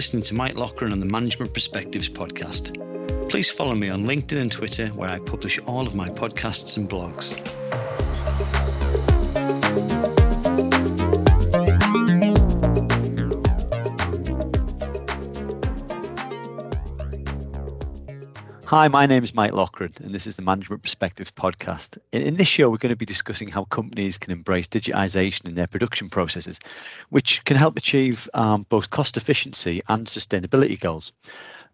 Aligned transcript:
listening 0.00 0.22
to 0.22 0.32
Mike 0.32 0.56
Loughran 0.56 0.92
on 0.92 0.98
the 0.98 1.04
Management 1.04 1.52
Perspectives 1.52 2.08
podcast. 2.08 2.72
Please 3.28 3.50
follow 3.50 3.74
me 3.74 3.90
on 3.90 4.06
LinkedIn 4.06 4.40
and 4.40 4.50
Twitter, 4.50 4.88
where 4.96 5.10
I 5.10 5.18
publish 5.18 5.58
all 5.66 5.86
of 5.86 5.94
my 5.94 6.08
podcasts 6.08 6.78
and 6.78 6.88
blogs. 6.88 7.36
Hi, 18.70 18.86
my 18.86 19.04
name 19.04 19.24
is 19.24 19.34
Mike 19.34 19.52
Loughran, 19.52 19.94
and 20.00 20.14
this 20.14 20.28
is 20.28 20.36
the 20.36 20.42
Management 20.42 20.84
Perspectives 20.84 21.32
podcast. 21.32 21.98
In, 22.12 22.36
this 22.36 22.46
show, 22.46 22.70
we're 22.70 22.76
going 22.76 22.90
to 22.90 22.96
be 22.96 23.04
discussing 23.04 23.48
how 23.48 23.64
companies 23.64 24.16
can 24.16 24.30
embrace 24.30 24.68
digitization 24.68 25.46
in 25.46 25.56
their 25.56 25.66
production 25.66 26.08
processes, 26.08 26.60
which 27.08 27.44
can 27.46 27.56
help 27.56 27.76
achieve 27.76 28.28
um, 28.32 28.64
both 28.68 28.90
cost 28.90 29.16
efficiency 29.16 29.80
and 29.88 30.06
sustainability 30.06 30.78
goals. 30.78 31.10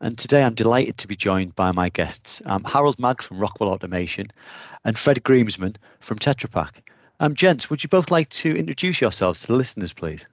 And 0.00 0.16
today, 0.16 0.42
I'm 0.42 0.54
delighted 0.54 0.96
to 0.96 1.06
be 1.06 1.16
joined 1.16 1.54
by 1.54 1.70
my 1.70 1.90
guests, 1.90 2.40
um, 2.46 2.64
Harold 2.64 2.98
Mag 2.98 3.20
from 3.20 3.40
Rockwell 3.40 3.68
Automation 3.68 4.28
and 4.86 4.98
Fred 4.98 5.22
Grimsman 5.22 5.76
from 6.00 6.18
Tetra 6.18 6.50
Pak. 6.50 6.90
Um, 7.20 7.34
gents, 7.34 7.68
would 7.68 7.82
you 7.82 7.90
both 7.90 8.10
like 8.10 8.30
to 8.30 8.56
introduce 8.56 9.02
yourselves 9.02 9.40
to 9.40 9.48
the 9.48 9.56
listeners, 9.56 9.92
please? 9.92 10.26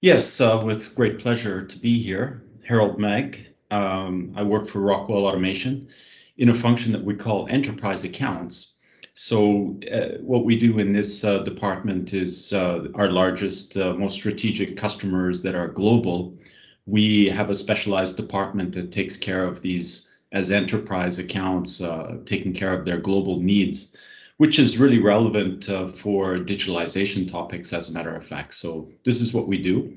Yes, 0.00 0.40
uh, 0.40 0.62
with 0.64 0.94
great 0.94 1.18
pleasure 1.18 1.66
to 1.66 1.78
be 1.80 2.00
here. 2.00 2.44
Harold 2.64 3.00
Magg, 3.00 3.48
um, 3.70 4.32
I 4.36 4.42
work 4.42 4.68
for 4.68 4.80
Rockwell 4.80 5.26
Automation 5.26 5.88
in 6.36 6.48
a 6.48 6.54
function 6.54 6.92
that 6.92 7.04
we 7.04 7.14
call 7.14 7.48
enterprise 7.48 8.04
accounts. 8.04 8.78
So 9.14 9.76
uh, 9.92 10.18
what 10.20 10.44
we 10.44 10.56
do 10.56 10.78
in 10.78 10.92
this 10.92 11.24
uh, 11.24 11.42
department 11.42 12.14
is 12.14 12.52
uh, 12.52 12.86
our 12.94 13.10
largest, 13.10 13.76
uh, 13.76 13.94
most 13.94 14.14
strategic 14.14 14.76
customers 14.76 15.42
that 15.42 15.56
are 15.56 15.66
global. 15.66 16.38
We 16.86 17.26
have 17.26 17.50
a 17.50 17.54
specialized 17.54 18.16
department 18.16 18.72
that 18.74 18.92
takes 18.92 19.16
care 19.16 19.44
of 19.44 19.60
these 19.60 20.08
as 20.30 20.50
enterprise 20.50 21.18
accounts, 21.18 21.80
uh, 21.80 22.18
taking 22.24 22.52
care 22.52 22.72
of 22.72 22.84
their 22.84 22.98
global 22.98 23.40
needs, 23.40 23.96
which 24.36 24.58
is 24.58 24.78
really 24.78 25.00
relevant 25.00 25.68
uh, 25.68 25.88
for 25.88 26.36
digitalization 26.38 27.28
topics, 27.28 27.72
as 27.72 27.90
a 27.90 27.92
matter 27.92 28.14
of 28.14 28.24
fact. 28.24 28.54
So 28.54 28.88
this 29.04 29.20
is 29.20 29.34
what 29.34 29.48
we 29.48 29.60
do. 29.60 29.96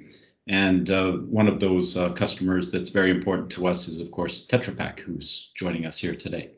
And 0.51 0.89
uh, 0.89 1.13
one 1.13 1.47
of 1.47 1.61
those 1.61 1.95
uh, 1.95 2.11
customers 2.11 2.73
that's 2.73 2.89
very 2.89 3.09
important 3.09 3.49
to 3.51 3.67
us 3.67 3.87
is, 3.87 4.01
of 4.01 4.11
course, 4.11 4.45
Tetra 4.45 4.77
Pak, 4.77 4.99
who's 4.99 5.49
joining 5.55 5.85
us 5.85 5.97
here 5.97 6.13
today. 6.13 6.51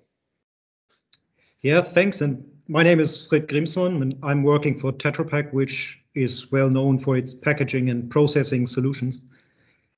Yeah, 1.62 1.82
thanks. 1.82 2.20
And 2.20 2.44
my 2.68 2.82
name 2.82 3.00
is 3.00 3.28
Fred 3.28 3.48
Grimsman, 3.48 4.02
and 4.02 4.16
I'm 4.24 4.42
working 4.42 4.80
for 4.80 4.92
Tetra 4.92 5.30
Pak, 5.30 5.54
which 5.54 6.02
is 6.16 6.52
well 6.52 6.72
known 6.72 6.98
for 6.98 7.16
its 7.16 7.36
packaging 7.36 7.92
and 7.92 8.10
processing 8.10 8.66
solutions. 8.66 9.22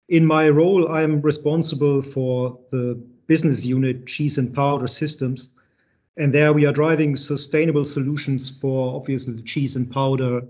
In 0.10 0.26
my 0.26 0.50
role, 0.50 0.92
I'm 0.92 1.22
responsible 1.22 2.02
for 2.02 2.60
the 2.72 3.02
business 3.28 3.64
unit 3.64 4.08
Cheese 4.08 4.38
and 4.38 4.54
Powder 4.54 4.88
Systems. 4.88 5.52
And 6.18 6.34
there 6.34 6.52
we 6.52 6.66
are 6.66 6.74
driving 6.74 7.16
sustainable 7.16 7.86
solutions 7.86 8.50
for 8.50 8.94
obviously 8.94 9.36
the 9.36 9.42
cheese 9.42 9.78
and 9.78 9.90
powder 9.90 10.42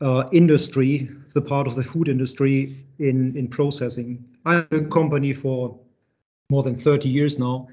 uh, 0.00 0.28
industry, 0.32 1.08
the 1.34 1.42
part 1.42 1.66
of 1.66 1.76
the 1.76 1.82
food 1.82 2.08
industry 2.08 2.84
in, 2.98 3.36
in 3.36 3.48
processing. 3.48 4.24
I'm 4.44 4.66
a 4.70 4.80
company 4.80 5.32
for 5.32 5.78
more 6.50 6.62
than 6.62 6.76
30 6.76 7.08
years 7.08 7.38
now 7.38 7.68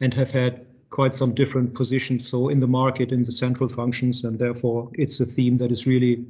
and 0.00 0.12
have 0.14 0.30
had 0.30 0.66
quite 0.90 1.14
some 1.14 1.34
different 1.34 1.74
positions. 1.74 2.28
So 2.28 2.48
in 2.48 2.60
the 2.60 2.66
market, 2.66 3.12
in 3.12 3.24
the 3.24 3.32
central 3.32 3.68
functions, 3.68 4.24
and 4.24 4.38
therefore 4.38 4.90
it's 4.94 5.20
a 5.20 5.24
theme 5.24 5.56
that 5.58 5.70
is 5.70 5.86
really 5.86 6.24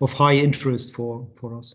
of 0.00 0.12
high 0.12 0.34
interest 0.34 0.94
for, 0.94 1.26
for 1.34 1.56
us. 1.56 1.74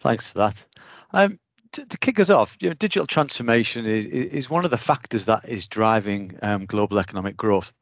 Thanks 0.00 0.30
for 0.30 0.38
that. 0.38 0.64
Um, 1.12 1.38
to, 1.72 1.86
to, 1.86 1.98
kick 1.98 2.18
us 2.18 2.30
off, 2.30 2.56
you 2.60 2.68
know, 2.68 2.74
digital 2.74 3.06
transformation 3.06 3.84
is, 3.84 4.06
is 4.06 4.48
one 4.48 4.64
of 4.64 4.70
the 4.70 4.78
factors 4.78 5.26
that 5.26 5.48
is 5.48 5.66
driving 5.66 6.38
um, 6.42 6.66
global 6.66 6.98
economic 6.98 7.36
growth. 7.36 7.72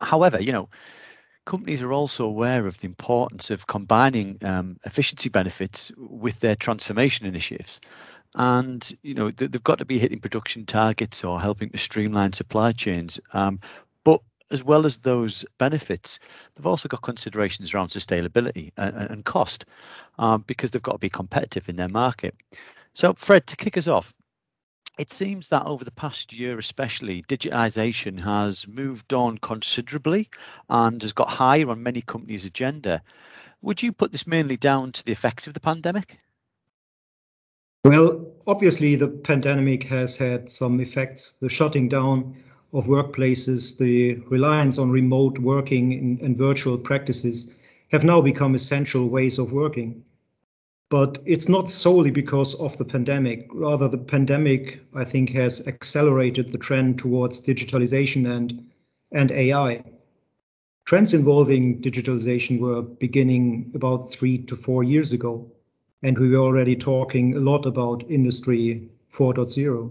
However, 0.00 0.40
you 0.40 0.52
know, 0.52 0.68
companies 1.44 1.82
are 1.82 1.92
also 1.92 2.24
aware 2.24 2.66
of 2.66 2.78
the 2.78 2.86
importance 2.86 3.50
of 3.50 3.66
combining 3.66 4.38
um, 4.42 4.78
efficiency 4.84 5.28
benefits 5.28 5.92
with 5.96 6.40
their 6.40 6.56
transformation 6.56 7.26
initiatives. 7.26 7.80
And 8.36 8.96
you 9.02 9.14
know 9.14 9.30
they've 9.30 9.62
got 9.62 9.78
to 9.78 9.84
be 9.84 9.98
hitting 9.98 10.18
production 10.18 10.66
targets 10.66 11.22
or 11.22 11.40
helping 11.40 11.70
to 11.70 11.78
streamline 11.78 12.32
supply 12.32 12.72
chains. 12.72 13.20
Um, 13.32 13.60
but 14.02 14.20
as 14.50 14.64
well 14.64 14.86
as 14.86 14.98
those 14.98 15.44
benefits, 15.58 16.18
they've 16.54 16.66
also 16.66 16.88
got 16.88 17.02
considerations 17.02 17.72
around 17.72 17.88
sustainability 17.88 18.72
and, 18.76 18.96
and 18.96 19.24
cost, 19.24 19.64
um, 20.18 20.44
because 20.46 20.72
they've 20.72 20.82
got 20.82 20.92
to 20.92 20.98
be 20.98 21.08
competitive 21.08 21.68
in 21.68 21.76
their 21.76 21.88
market. 21.88 22.34
So, 22.94 23.12
Fred, 23.14 23.46
to 23.48 23.56
kick 23.56 23.76
us 23.76 23.86
off, 23.86 24.12
it 24.98 25.10
seems 25.10 25.48
that 25.48 25.66
over 25.66 25.84
the 25.84 25.90
past 25.90 26.32
year, 26.32 26.58
especially, 26.58 27.22
digitization 27.22 28.22
has 28.22 28.68
moved 28.68 29.12
on 29.12 29.38
considerably 29.38 30.28
and 30.68 31.02
has 31.02 31.12
got 31.12 31.28
higher 31.28 31.68
on 31.68 31.82
many 31.82 32.00
companies' 32.00 32.44
agenda. 32.44 33.02
Would 33.62 33.82
you 33.82 33.92
put 33.92 34.12
this 34.12 34.26
mainly 34.26 34.56
down 34.56 34.92
to 34.92 35.04
the 35.04 35.12
effects 35.12 35.46
of 35.46 35.54
the 35.54 35.60
pandemic? 35.60 36.18
Well, 37.84 38.24
obviously, 38.46 38.94
the 38.94 39.08
pandemic 39.08 39.84
has 39.84 40.16
had 40.16 40.48
some 40.48 40.80
effects. 40.80 41.34
The 41.34 41.48
shutting 41.48 41.88
down 41.88 42.36
of 42.72 42.86
workplaces, 42.86 43.76
the 43.78 44.14
reliance 44.30 44.78
on 44.78 44.90
remote 44.90 45.38
working 45.38 46.18
and, 46.22 46.36
virtual 46.36 46.78
practices 46.78 47.52
have 47.90 48.04
now 48.04 48.20
become 48.20 48.54
essential 48.54 49.08
ways 49.08 49.38
of 49.38 49.52
working. 49.52 50.04
But 50.94 51.18
it's 51.24 51.48
not 51.48 51.68
solely 51.68 52.12
because 52.12 52.54
of 52.60 52.78
the 52.78 52.84
pandemic. 52.84 53.48
Rather, 53.52 53.88
the 53.88 53.98
pandemic, 53.98 54.80
I 54.94 55.02
think, 55.02 55.30
has 55.30 55.66
accelerated 55.66 56.50
the 56.50 56.58
trend 56.58 57.00
towards 57.00 57.40
digitalization 57.40 58.30
and, 58.30 58.64
and 59.10 59.32
AI. 59.32 59.82
Trends 60.84 61.12
involving 61.12 61.82
digitalization 61.82 62.60
were 62.60 62.80
beginning 62.80 63.72
about 63.74 64.12
three 64.12 64.38
to 64.38 64.54
four 64.54 64.84
years 64.84 65.12
ago, 65.12 65.50
and 66.04 66.16
we 66.16 66.28
were 66.28 66.44
already 66.44 66.76
talking 66.76 67.34
a 67.34 67.40
lot 67.40 67.66
about 67.66 68.08
Industry 68.08 68.88
4.0. 69.10 69.90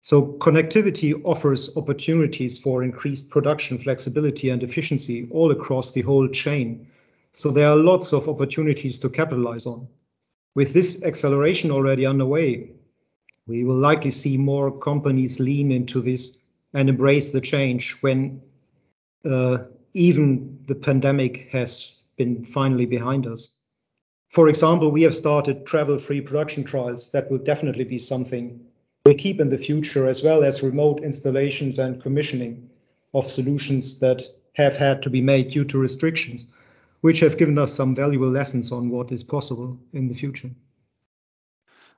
So 0.00 0.22
connectivity 0.38 1.20
offers 1.24 1.76
opportunities 1.76 2.58
for 2.58 2.82
increased 2.82 3.28
production 3.28 3.76
flexibility 3.76 4.48
and 4.48 4.62
efficiency 4.62 5.28
all 5.30 5.50
across 5.50 5.92
the 5.92 6.00
whole 6.00 6.28
chain. 6.28 6.86
So 7.32 7.50
there 7.50 7.68
are 7.68 7.76
lots 7.76 8.14
of 8.14 8.26
opportunities 8.26 8.98
to 9.00 9.10
capitalize 9.10 9.66
on. 9.66 9.86
With 10.54 10.72
this 10.72 11.02
acceleration 11.02 11.70
already 11.70 12.06
underway, 12.06 12.70
we 13.46 13.64
will 13.64 13.76
likely 13.76 14.10
see 14.10 14.36
more 14.36 14.70
companies 14.70 15.40
lean 15.40 15.72
into 15.72 16.00
this 16.00 16.38
and 16.74 16.88
embrace 16.88 17.32
the 17.32 17.40
change 17.40 17.96
when 18.00 18.40
uh, 19.24 19.58
even 19.94 20.58
the 20.66 20.74
pandemic 20.74 21.48
has 21.50 22.04
been 22.16 22.44
finally 22.44 22.86
behind 22.86 23.26
us. 23.26 23.58
For 24.28 24.48
example, 24.48 24.90
we 24.90 25.02
have 25.02 25.14
started 25.14 25.66
travel-free 25.66 26.20
production 26.22 26.64
trials 26.64 27.10
that 27.10 27.30
will 27.30 27.38
definitely 27.38 27.84
be 27.84 27.98
something 27.98 28.60
we'll 29.04 29.14
keep 29.14 29.40
in 29.40 29.48
the 29.48 29.58
future, 29.58 30.06
as 30.08 30.22
well 30.22 30.42
as 30.42 30.62
remote 30.62 31.02
installations 31.02 31.78
and 31.78 32.02
commissioning 32.02 32.68
of 33.12 33.26
solutions 33.26 33.98
that 34.00 34.22
have 34.54 34.76
had 34.76 35.02
to 35.02 35.10
be 35.10 35.20
made 35.20 35.48
due 35.48 35.64
to 35.64 35.78
restrictions 35.78 36.46
which 37.04 37.20
have 37.20 37.36
given 37.36 37.58
us 37.58 37.74
some 37.74 37.94
valuable 37.94 38.30
lessons 38.30 38.72
on 38.72 38.88
what 38.88 39.12
is 39.12 39.22
possible 39.22 39.78
in 39.92 40.08
the 40.08 40.14
future. 40.14 40.48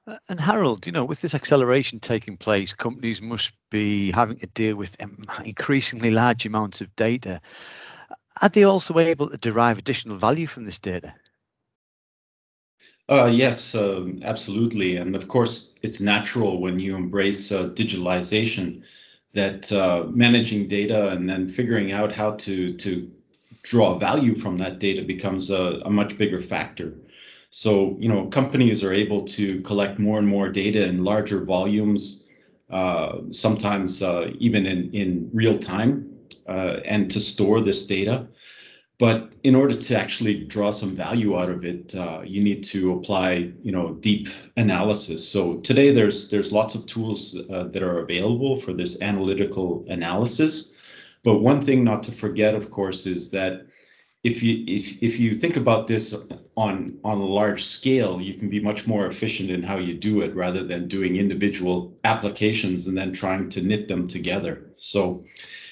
Uh, 0.04 0.16
and 0.28 0.40
Harold, 0.40 0.84
you 0.84 0.90
know, 0.90 1.04
with 1.04 1.20
this 1.20 1.32
acceleration 1.32 2.00
taking 2.00 2.36
place, 2.36 2.72
companies 2.72 3.22
must 3.22 3.52
be 3.70 4.10
having 4.10 4.36
to 4.38 4.48
deal 4.48 4.74
with 4.74 4.96
increasingly 5.44 6.10
large 6.10 6.44
amounts 6.44 6.80
of 6.80 6.96
data. 6.96 7.40
Are 8.42 8.48
they 8.48 8.64
also 8.64 8.98
able 8.98 9.28
to 9.30 9.36
derive 9.36 9.78
additional 9.78 10.16
value 10.16 10.48
from 10.48 10.64
this 10.64 10.80
data? 10.80 11.14
Uh, 13.08 13.30
yes, 13.32 13.76
uh, 13.76 14.06
absolutely. 14.24 14.96
And 14.96 15.14
of 15.14 15.28
course, 15.28 15.78
it's 15.84 16.00
natural 16.00 16.60
when 16.60 16.80
you 16.80 16.96
embrace 16.96 17.52
uh, 17.52 17.68
digitalization 17.74 18.82
that 19.34 19.70
uh, 19.70 20.06
managing 20.10 20.66
data 20.66 21.10
and 21.10 21.28
then 21.28 21.48
figuring 21.48 21.92
out 21.92 22.10
how 22.10 22.32
to 22.38 22.72
to 22.78 23.12
draw 23.70 23.98
value 23.98 24.34
from 24.34 24.56
that 24.58 24.78
data 24.78 25.02
becomes 25.02 25.50
a, 25.50 25.80
a 25.84 25.90
much 25.90 26.16
bigger 26.16 26.40
factor. 26.40 26.92
So, 27.50 27.96
you 27.98 28.08
know, 28.08 28.26
companies 28.26 28.84
are 28.84 28.92
able 28.92 29.24
to 29.38 29.60
collect 29.62 29.98
more 29.98 30.18
and 30.18 30.28
more 30.28 30.48
data 30.48 30.86
in 30.86 31.04
larger 31.04 31.44
volumes, 31.44 32.24
uh, 32.70 33.18
sometimes 33.30 34.02
uh, 34.02 34.30
even 34.38 34.66
in, 34.66 34.90
in 34.92 35.30
real 35.32 35.58
time, 35.58 35.90
uh, 36.48 36.80
and 36.84 37.10
to 37.10 37.20
store 37.20 37.60
this 37.60 37.86
data. 37.86 38.28
But 38.98 39.32
in 39.42 39.54
order 39.54 39.74
to 39.74 39.98
actually 39.98 40.44
draw 40.44 40.70
some 40.70 40.96
value 40.96 41.38
out 41.38 41.50
of 41.50 41.64
it, 41.64 41.94
uh, 41.94 42.22
you 42.24 42.42
need 42.42 42.64
to 42.64 42.92
apply, 42.92 43.52
you 43.62 43.72
know, 43.72 43.94
deep 43.94 44.28
analysis. 44.56 45.28
So 45.28 45.60
today 45.60 45.92
there's 45.92 46.30
there's 46.30 46.50
lots 46.50 46.74
of 46.74 46.86
tools 46.86 47.36
uh, 47.50 47.64
that 47.72 47.82
are 47.82 47.98
available 47.98 48.60
for 48.60 48.72
this 48.72 49.02
analytical 49.02 49.84
analysis. 49.88 50.75
But 51.26 51.40
one 51.40 51.60
thing 51.60 51.82
not 51.82 52.04
to 52.04 52.12
forget, 52.12 52.54
of 52.54 52.70
course, 52.70 53.04
is 53.04 53.32
that 53.32 53.66
if 54.22 54.44
you 54.44 54.62
if 54.68 55.02
if 55.02 55.18
you 55.18 55.34
think 55.34 55.56
about 55.56 55.88
this 55.88 56.14
on 56.56 57.00
on 57.02 57.18
a 57.18 57.32
large 57.40 57.64
scale, 57.64 58.20
you 58.20 58.34
can 58.34 58.48
be 58.48 58.60
much 58.60 58.86
more 58.86 59.08
efficient 59.08 59.50
in 59.50 59.60
how 59.64 59.78
you 59.78 59.94
do 59.94 60.20
it 60.20 60.36
rather 60.36 60.62
than 60.62 60.86
doing 60.86 61.16
individual 61.16 61.98
applications 62.04 62.86
and 62.86 62.96
then 62.96 63.12
trying 63.12 63.48
to 63.48 63.60
knit 63.60 63.88
them 63.88 64.06
together. 64.06 64.70
So 64.76 65.24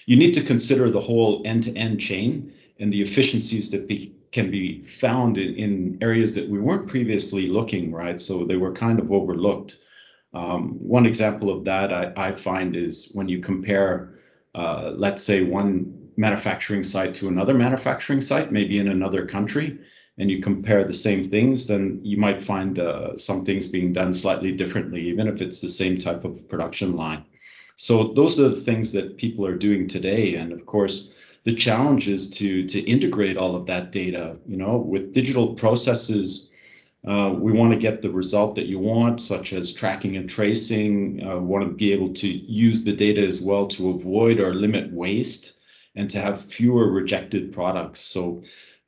you 0.07 0.17
need 0.17 0.35
to 0.35 0.43
consider 0.43 0.91
the 0.91 1.07
whole 1.09 1.41
end-to-end 1.45 2.01
chain 2.01 2.53
and 2.81 2.93
the 2.93 3.01
efficiencies 3.01 3.71
that 3.71 3.87
be, 3.87 4.13
can 4.33 4.51
be 4.51 4.83
found 4.83 5.39
in, 5.39 5.55
in 5.55 5.99
areas 6.01 6.35
that 6.35 6.49
we 6.49 6.59
weren't 6.59 6.89
previously 6.89 7.49
looking, 7.49 7.93
right? 7.93 8.21
So 8.21 8.45
they 8.45 8.57
were 8.57 8.73
kind 8.73 8.99
of 8.99 9.13
overlooked. 9.13 9.79
Um, 10.35 10.75
one 10.81 11.07
example 11.07 11.49
of 11.49 11.65
that 11.65 11.93
I, 11.93 12.13
I, 12.17 12.33
find 12.33 12.75
is 12.75 13.13
when 13.15 13.29
you 13.29 13.39
compare, 13.39 14.15
uh, 14.55 14.93
let's 14.95 15.23
say, 15.23 15.45
one 15.45 15.93
manufacturing 16.17 16.83
site 16.83 17.15
to 17.15 17.29
another 17.29 17.55
manufacturing 17.55 18.21
site, 18.21 18.53
maybe 18.53 18.79
in 18.79 18.89
another 18.89 19.27
country, 19.27 19.79
and 20.19 20.31
you 20.31 20.41
compare 20.41 20.85
the 20.85 20.95
same 20.95 21.25
things, 21.25 21.67
then 21.67 22.01
you 22.05 22.17
might 22.17 22.43
find 22.43 22.79
uh, 22.79 23.17
some 23.17 23.45
things 23.45 23.67
being 23.67 23.93
done 23.93 24.13
slightly 24.13 24.53
differently, 24.53 25.03
even 25.03 25.27
if 25.27 25.43
it's 25.43 25.61
the 25.61 25.69
same 25.69 25.99
type 25.99 26.25
of 26.25 26.49
production 26.49 26.95
line. 26.95 27.25
So 27.77 28.13
those 28.13 28.39
are 28.39 28.49
the 28.49 28.55
things 28.55 28.93
that 28.93 29.17
people 29.17 29.45
are 29.45 29.57
doing 29.57 29.89
today. 29.89 30.37
And 30.37 30.53
of 30.53 30.65
course, 30.67 31.13
the 31.43 31.55
challenge 31.55 32.09
is 32.09 32.31
to, 32.31 32.67
to 32.69 32.81
integrate 32.81 33.37
all 33.37 33.57
of 33.57 33.67
that 33.67 33.91
data, 33.91 34.39
you 34.47 34.57
know, 34.57 34.77
with 34.77 35.13
digital 35.13 35.55
processes, 35.55 36.51
we 37.05 37.53
want 37.53 37.73
to 37.73 37.79
get 37.79 38.01
the 38.01 38.11
result 38.11 38.55
that 38.57 38.67
you 38.67 38.79
want, 38.79 39.21
such 39.21 39.53
as 39.53 39.73
tracking 39.73 40.17
and 40.17 40.29
tracing. 40.29 41.23
Uh, 41.27 41.39
want 41.39 41.65
to 41.65 41.75
be 41.75 41.93
able 41.93 42.13
to 42.15 42.29
use 42.29 42.85
the 42.85 42.97
data 42.97 43.27
as 43.27 43.41
well 43.41 43.67
to 43.69 43.91
avoid 43.91 44.41
or 44.41 44.55
limit 44.55 44.93
waste 44.93 45.53
and 45.97 46.11
to 46.11 46.19
have 46.19 46.45
fewer 46.45 46.91
rejected 46.91 47.53
products. 47.53 48.01
So 48.01 48.43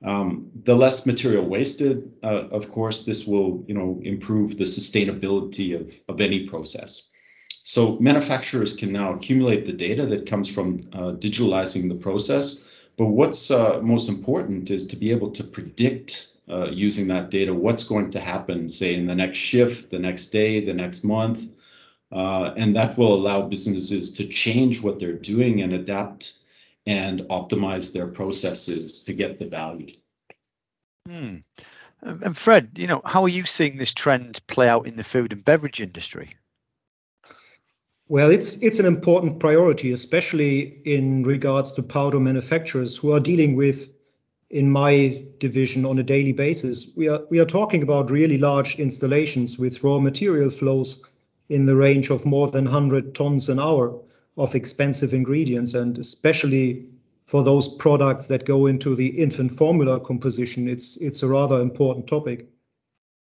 um, 0.04 0.50
the 0.64 0.74
less 0.74 1.06
material 1.06 1.44
wasted, 1.44 2.12
uh, 2.22 2.48
of 2.50 2.70
course, 2.70 3.04
this 3.04 3.26
will 3.26 3.64
you 3.66 3.74
know 3.74 4.00
improve 4.02 4.58
the 4.58 4.64
sustainability 4.64 5.74
of, 6.08 6.20
any 6.20 6.46
process. 6.46 7.10
So 7.48 7.98
manufacturers 7.98 8.74
can 8.74 8.92
now 8.92 9.12
accumulate 9.12 9.66
the 9.66 9.72
data 9.72 10.06
that 10.06 10.26
comes 10.26 10.48
from 10.48 10.80
uh, 10.92 11.12
digitalizing 11.18 11.88
the 11.88 11.96
process. 11.96 12.66
But 12.96 13.06
what's 13.06 13.50
uh, 13.50 13.80
most 13.82 14.08
important 14.08 14.70
is 14.70 14.86
to 14.86 14.96
be 14.96 15.10
able 15.10 15.30
to 15.32 15.44
predict 15.44 16.28
uh, 16.48 16.69
using 16.70 17.08
that 17.08 17.31
data 17.31 17.52
what's 17.52 17.84
going 17.84 18.10
to 18.10 18.20
happen, 18.20 18.69
say 18.69 18.94
in 18.94 19.06
the 19.06 19.14
next 19.14 19.38
shift, 19.38 19.90
the 19.90 19.98
next 19.98 20.26
day, 20.26 20.64
the 20.64 20.75
next 20.75 21.04
month. 21.04 21.48
Uh, 22.12 22.54
and 22.56 22.75
that 22.76 22.96
will 22.96 23.14
allow 23.14 23.48
businesses 23.48 24.12
to 24.12 24.28
change 24.28 24.81
what 24.81 24.98
they're 24.98 25.12
doing 25.12 25.62
and 25.62 25.72
adapt 25.72 26.34
and 26.87 27.20
optimize 27.22 27.93
their 27.93 28.06
processes 28.06 29.02
to 29.02 29.12
get 29.12 29.38
the 29.38 29.46
value. 29.46 29.93
Hmm. 31.08 31.37
And 32.02 32.37
Fred, 32.37 32.70
you 32.76 32.87
know, 32.87 33.02
how 33.04 33.22
are 33.22 33.28
you 33.28 33.44
seeing 33.44 33.76
this 33.76 33.92
trend 33.92 34.40
play 34.46 34.69
out 34.69 34.87
in 34.87 34.96
the 34.96 35.02
food 35.02 35.32
and 35.32 35.44
beverage 35.44 35.81
industry? 35.81 36.37
Well, 38.08 38.31
it's 38.31 38.62
it's 38.62 38.78
an 38.78 38.87
important 38.87 39.40
priority, 39.40 39.90
especially 39.90 40.81
in 40.84 41.25
regards 41.25 41.72
to 41.72 41.82
powder 41.82 42.20
manufacturers 42.20 42.96
who 42.96 43.12
are 43.12 43.19
dealing 43.19 43.56
with, 43.56 43.90
in 44.50 44.70
my 44.70 45.25
division, 45.38 45.84
on 45.84 45.98
a 45.98 46.02
daily 46.02 46.32
basis. 46.32 46.88
We 46.96 47.08
are 47.08 47.20
we 47.31 47.40
are 47.40 47.46
talking 47.46 47.82
about 47.82 48.10
really 48.10 48.38
large 48.38 48.78
installations 48.78 49.58
with 49.58 49.82
raw 49.82 49.98
material 49.98 50.50
flows 50.50 51.04
in 51.48 51.66
the 51.66 51.76
range 51.76 52.10
of 52.10 52.26
more 52.26 52.50
than 52.50 52.64
100 52.64 53.14
tons 53.14 53.48
an 53.48 53.58
hour 53.58 53.98
of 54.37 54.54
expensive 54.54 55.14
ingredients, 55.14 55.75
and 55.75 55.98
especially 55.98 56.87
for 57.26 57.43
those 57.43 57.69
products 57.69 58.28
that 58.28 58.44
go 58.44 58.66
into 58.66 58.94
the 58.94 59.08
infant 59.08 59.50
formula 59.50 59.98
composition, 60.00 60.69
it's 60.69 60.96
it's 60.99 61.22
a 61.22 61.28
rather 61.28 61.60
important 61.60 62.06
topic. 62.06 62.49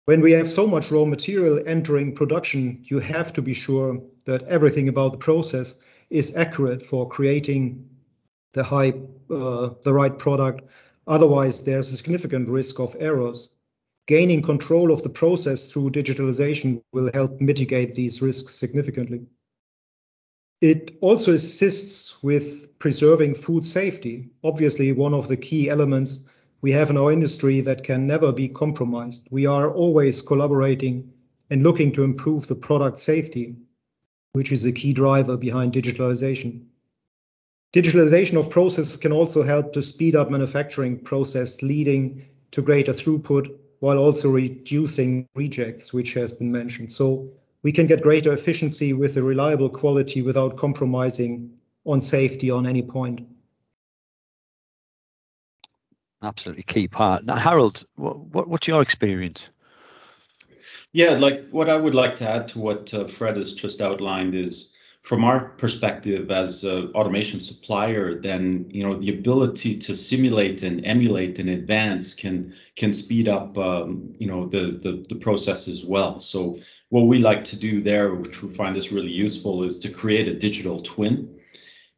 When 0.06 0.20
we 0.20 0.32
have 0.32 0.48
so 0.48 0.66
much 0.66 0.90
raw 0.90 1.04
material 1.04 1.62
entering 1.66 2.14
production, 2.14 2.80
you 2.84 2.98
have 2.98 3.32
to 3.34 3.42
be 3.42 3.54
sure 3.54 4.00
that 4.24 4.42
everything 4.44 4.88
about 4.88 5.12
the 5.12 5.18
process 5.18 5.76
is 6.10 6.34
accurate 6.36 6.82
for 6.82 7.08
creating 7.08 7.88
the 8.52 8.64
high, 8.64 8.92
uh, 9.30 9.70
the 9.84 9.92
right 9.92 10.18
product. 10.18 10.62
Otherwise, 11.06 11.64
there's 11.64 11.92
a 11.92 11.96
significant 11.96 12.48
risk 12.48 12.78
of 12.78 12.96
errors. 12.98 13.50
Gaining 14.06 14.42
control 14.42 14.92
of 14.92 15.02
the 15.02 15.08
process 15.08 15.70
through 15.70 15.90
digitalization 15.90 16.82
will 16.92 17.10
help 17.14 17.40
mitigate 17.40 17.94
these 17.94 18.22
risks 18.22 18.54
significantly. 18.54 19.22
It 20.60 20.96
also 21.00 21.34
assists 21.34 22.22
with 22.22 22.78
preserving 22.78 23.34
food 23.34 23.64
safety. 23.66 24.30
Obviously, 24.44 24.92
one 24.92 25.14
of 25.14 25.26
the 25.26 25.36
key 25.36 25.68
elements 25.68 26.24
we 26.60 26.70
have 26.70 26.90
in 26.90 26.96
our 26.96 27.10
industry 27.10 27.60
that 27.62 27.82
can 27.82 28.06
never 28.06 28.32
be 28.32 28.48
compromised. 28.48 29.26
We 29.32 29.46
are 29.46 29.72
always 29.72 30.22
collaborating 30.22 31.12
and 31.50 31.64
looking 31.64 31.90
to 31.92 32.04
improve 32.04 32.46
the 32.46 32.54
product 32.54 33.00
safety, 33.00 33.56
which 34.32 34.52
is 34.52 34.64
a 34.64 34.72
key 34.72 34.92
driver 34.92 35.36
behind 35.36 35.72
digitalization. 35.72 36.62
Digitalization 37.72 38.38
of 38.38 38.50
processes 38.50 38.96
can 38.96 39.12
also 39.12 39.42
help 39.42 39.72
to 39.72 39.82
speed 39.82 40.14
up 40.14 40.30
manufacturing 40.30 40.98
process, 40.98 41.62
leading 41.62 42.24
to 42.50 42.60
greater 42.60 42.92
throughput 42.92 43.54
while 43.80 43.98
also 43.98 44.30
reducing 44.30 45.26
rejects, 45.34 45.92
which 45.92 46.12
has 46.14 46.32
been 46.32 46.52
mentioned. 46.52 46.92
So 46.92 47.28
we 47.62 47.72
can 47.72 47.86
get 47.86 48.02
greater 48.02 48.32
efficiency 48.32 48.92
with 48.92 49.16
a 49.16 49.22
reliable 49.22 49.70
quality 49.70 50.22
without 50.22 50.56
compromising 50.56 51.50
on 51.86 52.00
safety 52.00 52.50
on 52.50 52.66
any 52.66 52.82
point 52.82 53.26
absolutely 56.22 56.62
key 56.62 56.88
part. 56.88 57.24
Now, 57.24 57.36
Harold, 57.36 57.84
what, 57.96 58.18
what, 58.18 58.48
what's 58.48 58.68
your 58.68 58.82
experience? 58.82 59.50
Yeah, 60.92 61.10
like 61.10 61.48
what 61.48 61.68
I 61.68 61.76
would 61.76 61.94
like 61.94 62.14
to 62.16 62.28
add 62.28 62.48
to 62.48 62.58
what 62.58 62.92
uh, 62.92 63.06
Fred 63.06 63.36
has 63.36 63.52
just 63.54 63.80
outlined 63.80 64.34
is 64.34 64.71
from 65.02 65.24
our 65.24 65.48
perspective 65.58 66.30
as 66.30 66.62
an 66.62 66.92
automation 66.94 67.40
supplier, 67.40 68.20
then 68.20 68.66
you 68.70 68.84
know 68.84 68.96
the 68.96 69.10
ability 69.10 69.78
to 69.78 69.96
simulate 69.96 70.62
and 70.62 70.84
emulate 70.86 71.38
in 71.38 71.48
advance 71.48 72.14
can 72.14 72.54
can 72.76 72.94
speed 72.94 73.28
up 73.28 73.58
um, 73.58 74.14
you 74.18 74.26
know 74.26 74.46
the, 74.46 74.78
the 74.82 75.04
the 75.08 75.16
process 75.16 75.68
as 75.68 75.84
well. 75.84 76.18
So 76.18 76.58
what 76.90 77.02
we 77.06 77.18
like 77.18 77.42
to 77.44 77.56
do 77.56 77.80
there, 77.80 78.14
which 78.14 78.42
we 78.42 78.54
find 78.54 78.76
is 78.76 78.92
really 78.92 79.10
useful, 79.10 79.64
is 79.64 79.78
to 79.80 79.90
create 79.90 80.28
a 80.28 80.38
digital 80.38 80.80
twin 80.82 81.38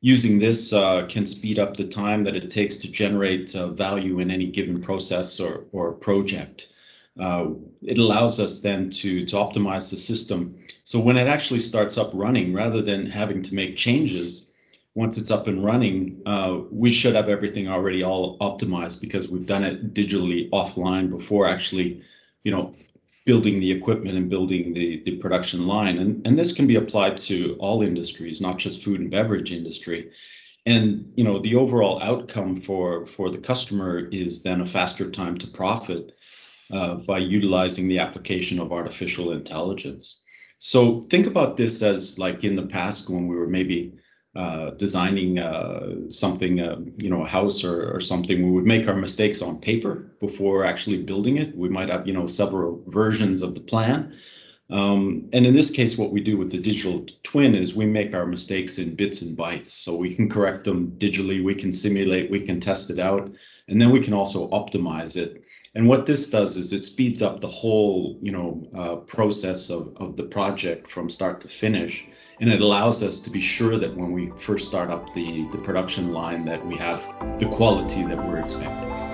using 0.00 0.38
this 0.38 0.70
uh, 0.74 1.06
can 1.08 1.26
speed 1.26 1.58
up 1.58 1.76
the 1.76 1.88
time 1.88 2.24
that 2.24 2.36
it 2.36 2.50
takes 2.50 2.76
to 2.76 2.90
generate 2.90 3.54
uh, 3.56 3.68
value 3.68 4.20
in 4.20 4.30
any 4.30 4.46
given 4.50 4.78
process 4.78 5.40
or, 5.40 5.64
or 5.72 5.92
project. 5.92 6.73
Uh, 7.20 7.46
it 7.82 7.98
allows 7.98 8.40
us 8.40 8.60
then 8.60 8.90
to, 8.90 9.24
to 9.26 9.36
optimize 9.36 9.90
the 9.90 9.96
system. 9.96 10.58
So 10.84 10.98
when 10.98 11.16
it 11.16 11.28
actually 11.28 11.60
starts 11.60 11.96
up 11.96 12.10
running, 12.12 12.52
rather 12.52 12.82
than 12.82 13.06
having 13.06 13.42
to 13.42 13.54
make 13.54 13.76
changes, 13.76 14.50
once 14.94 15.18
it's 15.18 15.30
up 15.30 15.46
and 15.46 15.64
running, 15.64 16.20
uh, 16.26 16.60
we 16.70 16.90
should 16.90 17.14
have 17.14 17.28
everything 17.28 17.68
already 17.68 18.02
all 18.02 18.38
optimized 18.38 19.00
because 19.00 19.28
we've 19.28 19.46
done 19.46 19.64
it 19.64 19.92
digitally 19.92 20.48
offline 20.50 21.10
before 21.10 21.48
actually, 21.48 22.00
you 22.42 22.52
know, 22.52 22.74
building 23.24 23.58
the 23.58 23.72
equipment 23.72 24.16
and 24.16 24.28
building 24.28 24.72
the, 24.74 25.02
the 25.04 25.16
production 25.16 25.66
line. 25.66 25.98
And, 25.98 26.24
and 26.26 26.38
this 26.38 26.52
can 26.52 26.66
be 26.66 26.76
applied 26.76 27.16
to 27.18 27.56
all 27.58 27.82
industries, 27.82 28.40
not 28.40 28.58
just 28.58 28.84
food 28.84 29.00
and 29.00 29.10
beverage 29.10 29.50
industry. 29.50 30.10
And 30.66 31.12
you 31.16 31.24
know, 31.24 31.38
the 31.40 31.56
overall 31.56 32.00
outcome 32.02 32.60
for, 32.60 33.06
for 33.06 33.30
the 33.30 33.38
customer 33.38 34.08
is 34.10 34.42
then 34.42 34.60
a 34.60 34.66
faster 34.66 35.10
time 35.10 35.36
to 35.38 35.46
profit 35.46 36.14
uh, 36.72 36.96
by 36.96 37.18
utilizing 37.18 37.88
the 37.88 37.98
application 37.98 38.58
of 38.58 38.72
artificial 38.72 39.32
intelligence. 39.32 40.22
So 40.58 41.02
think 41.10 41.26
about 41.26 41.56
this 41.56 41.82
as 41.82 42.18
like 42.18 42.44
in 42.44 42.56
the 42.56 42.66
past 42.66 43.10
when 43.10 43.26
we 43.26 43.36
were 43.36 43.48
maybe 43.48 43.92
uh, 44.36 44.70
designing 44.70 45.38
uh, 45.38 46.10
something, 46.10 46.58
uh, 46.58 46.76
you 46.96 47.08
know, 47.08 47.22
a 47.22 47.28
house 47.28 47.62
or, 47.62 47.94
or 47.94 48.00
something, 48.00 48.44
we 48.44 48.50
would 48.50 48.66
make 48.66 48.88
our 48.88 48.96
mistakes 48.96 49.40
on 49.42 49.60
paper 49.60 50.10
before 50.18 50.64
actually 50.64 51.02
building 51.02 51.36
it. 51.36 51.56
We 51.56 51.68
might 51.68 51.88
have, 51.88 52.06
you 52.06 52.14
know, 52.14 52.26
several 52.26 52.82
versions 52.88 53.42
of 53.42 53.54
the 53.54 53.60
plan. 53.60 54.12
Um, 54.70 55.28
and 55.32 55.46
in 55.46 55.54
this 55.54 55.70
case, 55.70 55.96
what 55.96 56.10
we 56.10 56.20
do 56.20 56.36
with 56.36 56.50
the 56.50 56.58
digital 56.58 57.06
twin 57.22 57.54
is 57.54 57.76
we 57.76 57.86
make 57.86 58.14
our 58.14 58.26
mistakes 58.26 58.78
in 58.78 58.96
bits 58.96 59.22
and 59.22 59.36
bytes. 59.38 59.68
So 59.68 59.94
we 59.96 60.16
can 60.16 60.28
correct 60.28 60.64
them 60.64 60.92
digitally, 60.98 61.44
we 61.44 61.54
can 61.54 61.70
simulate, 61.70 62.30
we 62.30 62.44
can 62.44 62.58
test 62.58 62.90
it 62.90 62.98
out, 62.98 63.30
and 63.68 63.80
then 63.80 63.90
we 63.90 64.00
can 64.00 64.14
also 64.14 64.50
optimize 64.50 65.16
it. 65.16 65.44
And 65.74 65.88
what 65.88 66.06
this 66.06 66.30
does 66.30 66.56
is 66.56 66.72
it 66.72 66.84
speeds 66.84 67.20
up 67.20 67.40
the 67.40 67.48
whole, 67.48 68.16
you 68.22 68.30
know, 68.30 68.62
uh, 68.76 68.96
process 68.96 69.70
of, 69.70 69.92
of 69.96 70.16
the 70.16 70.24
project 70.24 70.88
from 70.88 71.10
start 71.10 71.40
to 71.40 71.48
finish 71.48 72.06
and 72.40 72.50
it 72.50 72.60
allows 72.60 73.02
us 73.02 73.20
to 73.20 73.30
be 73.30 73.40
sure 73.40 73.78
that 73.78 73.96
when 73.96 74.12
we 74.12 74.32
first 74.36 74.66
start 74.66 74.90
up 74.90 75.14
the, 75.14 75.46
the 75.52 75.58
production 75.58 76.12
line 76.12 76.44
that 76.44 76.64
we 76.66 76.76
have 76.76 77.00
the 77.38 77.46
quality 77.46 78.02
that 78.02 78.18
we're 78.18 78.38
expecting. 78.38 79.13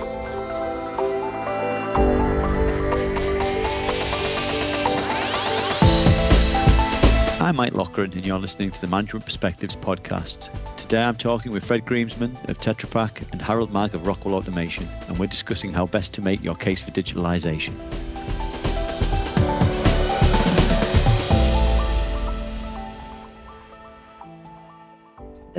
I'm 7.51 7.57
Mike 7.57 7.73
Loughran, 7.73 8.13
and 8.13 8.25
you're 8.25 8.39
listening 8.39 8.71
to 8.71 8.79
the 8.79 8.87
Management 8.87 9.25
Perspectives 9.25 9.75
podcast. 9.75 10.49
Today 10.77 11.03
I'm 11.03 11.17
talking 11.17 11.51
with 11.51 11.65
Fred 11.65 11.85
Grimsman 11.85 12.31
of 12.49 12.57
Tetra 12.59 12.89
Pak 12.89 13.23
and 13.33 13.41
Harold 13.41 13.73
Mag 13.73 13.93
of 13.93 14.07
Rockwell 14.07 14.35
Automation, 14.35 14.87
and 15.09 15.19
we're 15.19 15.25
discussing 15.25 15.73
how 15.73 15.85
best 15.85 16.13
to 16.13 16.21
make 16.21 16.41
your 16.41 16.55
case 16.55 16.81
for 16.81 16.91
digitalisation. 16.91 17.73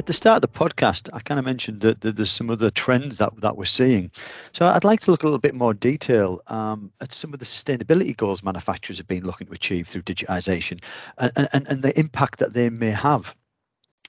At 0.02 0.06
the 0.06 0.12
start 0.12 0.42
of 0.42 0.52
the 0.52 0.59
podcast, 0.59 1.09
I 1.12 1.21
kind 1.21 1.38
of 1.38 1.44
mentioned 1.44 1.80
that, 1.82 2.00
that, 2.00 2.16
there's 2.16 2.32
some 2.32 2.50
other 2.50 2.73
trends 2.73 3.18
that, 3.18 3.40
that 3.40 3.56
we're 3.56 3.66
seeing. 3.66 4.11
So 4.50 4.66
I'd 4.66 4.82
like 4.82 4.99
to 5.02 5.12
look 5.12 5.23
a 5.23 5.26
little 5.26 5.38
bit 5.38 5.54
more 5.54 5.73
detail 5.73 6.40
um, 6.49 6.90
at 7.00 7.12
some 7.12 7.32
of 7.32 7.38
the 7.38 7.44
sustainability 7.44 8.16
goals 8.16 8.42
manufacturers 8.42 8.99
have 8.99 9.06
been 9.06 9.25
looking 9.25 9.47
to 9.47 9.52
achieve 9.52 9.87
through 9.87 10.02
digitization 10.02 10.82
and, 11.18 11.49
and, 11.52 11.68
and 11.68 11.82
the 11.82 11.97
impact 11.97 12.40
that 12.40 12.52
they 12.52 12.68
may 12.68 12.90
have 12.90 13.37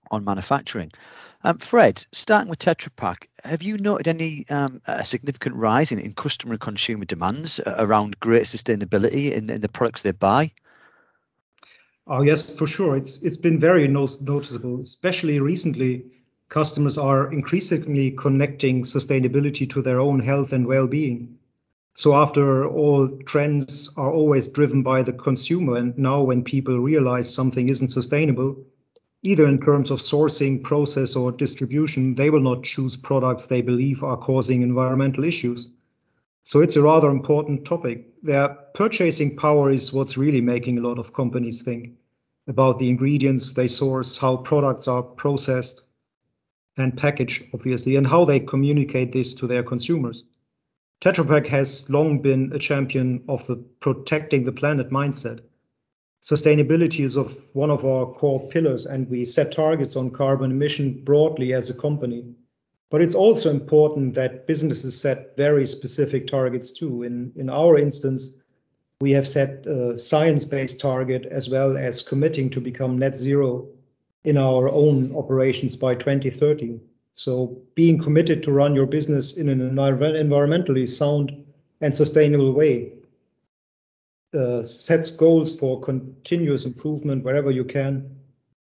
on 0.09 0.25
manufacturing. 0.25 0.91
Um, 1.43 1.59
Fred, 1.59 2.03
starting 2.11 2.49
with 2.49 2.57
Tetra 2.57 2.89
Pak, 2.95 3.29
have 3.43 3.61
you 3.61 3.77
noted 3.77 4.07
any 4.07 4.49
um, 4.49 4.81
significant 5.03 5.55
rise 5.57 5.91
in, 5.91 5.99
in 5.99 6.13
customer 6.13 6.53
and 6.53 6.59
consumer 6.59 7.05
demands 7.05 7.59
around 7.67 8.19
greater 8.19 8.45
sustainability 8.45 9.31
in, 9.31 9.47
in 9.47 9.61
the 9.61 9.69
products 9.69 10.01
they 10.01 10.11
buy? 10.11 10.51
Oh 12.07 12.21
yes, 12.21 12.57
for 12.57 12.65
sure. 12.65 12.95
It's 12.95 13.21
it's 13.23 13.35
been 13.35 13.59
very 13.59 13.89
noticeable, 13.89 14.79
especially 14.79 15.41
recently. 15.41 16.05
Customers 16.47 16.97
are 16.97 17.29
increasingly 17.33 18.11
connecting 18.11 18.83
sustainability 18.83 19.69
to 19.69 19.81
their 19.81 19.99
own 19.99 20.21
health 20.21 20.53
and 20.53 20.65
well-being. 20.65 21.37
So 21.95 22.15
after 22.15 22.65
all, 22.67 23.09
trends 23.25 23.89
are 23.97 24.11
always 24.11 24.47
driven 24.47 24.81
by 24.81 25.03
the 25.03 25.11
consumer, 25.13 25.75
and 25.75 25.97
now 25.97 26.23
when 26.23 26.43
people 26.43 26.79
realize 26.79 27.33
something 27.33 27.67
isn't 27.67 27.89
sustainable, 27.89 28.57
either 29.23 29.45
in 29.47 29.57
terms 29.59 29.91
of 29.91 29.99
sourcing, 29.99 30.63
process, 30.63 31.17
or 31.17 31.33
distribution, 31.33 32.15
they 32.15 32.29
will 32.29 32.41
not 32.41 32.63
choose 32.63 32.95
products 32.97 33.47
they 33.47 33.61
believe 33.61 34.03
are 34.03 34.17
causing 34.17 34.61
environmental 34.61 35.25
issues. 35.25 35.67
So 36.43 36.59
it's 36.59 36.75
a 36.75 36.81
rather 36.81 37.09
important 37.09 37.65
topic. 37.65 38.05
Their 38.21 38.49
purchasing 38.73 39.37
power 39.37 39.71
is 39.71 39.93
what's 39.93 40.17
really 40.17 40.41
making 40.41 40.77
a 40.77 40.81
lot 40.81 40.99
of 40.99 41.13
companies 41.13 41.61
think 41.61 41.91
about 42.47 42.77
the 42.77 42.89
ingredients 42.89 43.53
they 43.53 43.67
source, 43.67 44.17
how 44.17 44.37
products 44.37 44.87
are 44.87 45.01
processed 45.01 45.83
and 46.77 46.97
packaged, 46.97 47.43
obviously, 47.53 47.95
and 47.95 48.05
how 48.05 48.25
they 48.25 48.39
communicate 48.39 49.13
this 49.13 49.33
to 49.35 49.47
their 49.47 49.63
consumers. 49.63 50.25
Tetra 51.01 51.27
Pak 51.27 51.47
has 51.47 51.89
long 51.89 52.21
been 52.21 52.51
a 52.53 52.59
champion 52.59 53.23
of 53.29 53.45
the 53.47 53.55
protecting 53.79 54.43
the 54.43 54.51
planet 54.51 54.89
mindset. 54.89 55.41
Sustainability 56.21 57.05
is 57.05 57.15
of 57.15 57.35
one 57.53 57.69
of 57.69 57.85
our 57.85 58.05
core 58.05 58.49
pillars, 58.49 58.85
and 58.85 59.09
we 59.09 59.23
set 59.23 59.51
targets 59.51 59.95
on 59.95 60.09
carbon 60.09 60.51
emission 60.51 61.03
broadly 61.03 61.53
as 61.53 61.69
a 61.69 61.73
company. 61.73 62.33
But 62.89 63.01
it's 63.01 63.15
also 63.15 63.49
important 63.49 64.13
that 64.13 64.45
businesses 64.45 64.99
set 64.99 65.35
very 65.35 65.65
specific 65.65 66.27
targets 66.27 66.71
too. 66.71 67.03
In, 67.03 67.31
in 67.35 67.49
our 67.49 67.77
instance, 67.77 68.37
we 69.01 69.11
have 69.11 69.27
set 69.27 69.65
a 69.65 69.97
science-based 69.97 70.79
target 70.79 71.25
as 71.25 71.49
well 71.49 71.75
as 71.75 72.01
committing 72.01 72.49
to 72.51 72.61
become 72.61 72.97
net 72.97 73.15
zero 73.15 73.67
in 74.23 74.37
our 74.37 74.69
own 74.69 75.13
operations 75.15 75.75
by 75.75 75.95
2030. 75.95 76.79
So 77.11 77.57
being 77.75 78.01
committed 78.01 78.41
to 78.43 78.51
run 78.51 78.73
your 78.73 78.85
business 78.85 79.37
in 79.37 79.49
an 79.49 79.59
environmentally 79.59 80.87
sound 80.87 81.35
and 81.81 81.95
sustainable 81.95 82.53
way 82.53 82.93
uh, 84.33 84.63
sets 84.63 85.11
goals 85.11 85.59
for 85.59 85.79
continuous 85.79 86.65
improvement 86.65 87.23
wherever 87.23 87.51
you 87.51 87.63
can, 87.63 88.09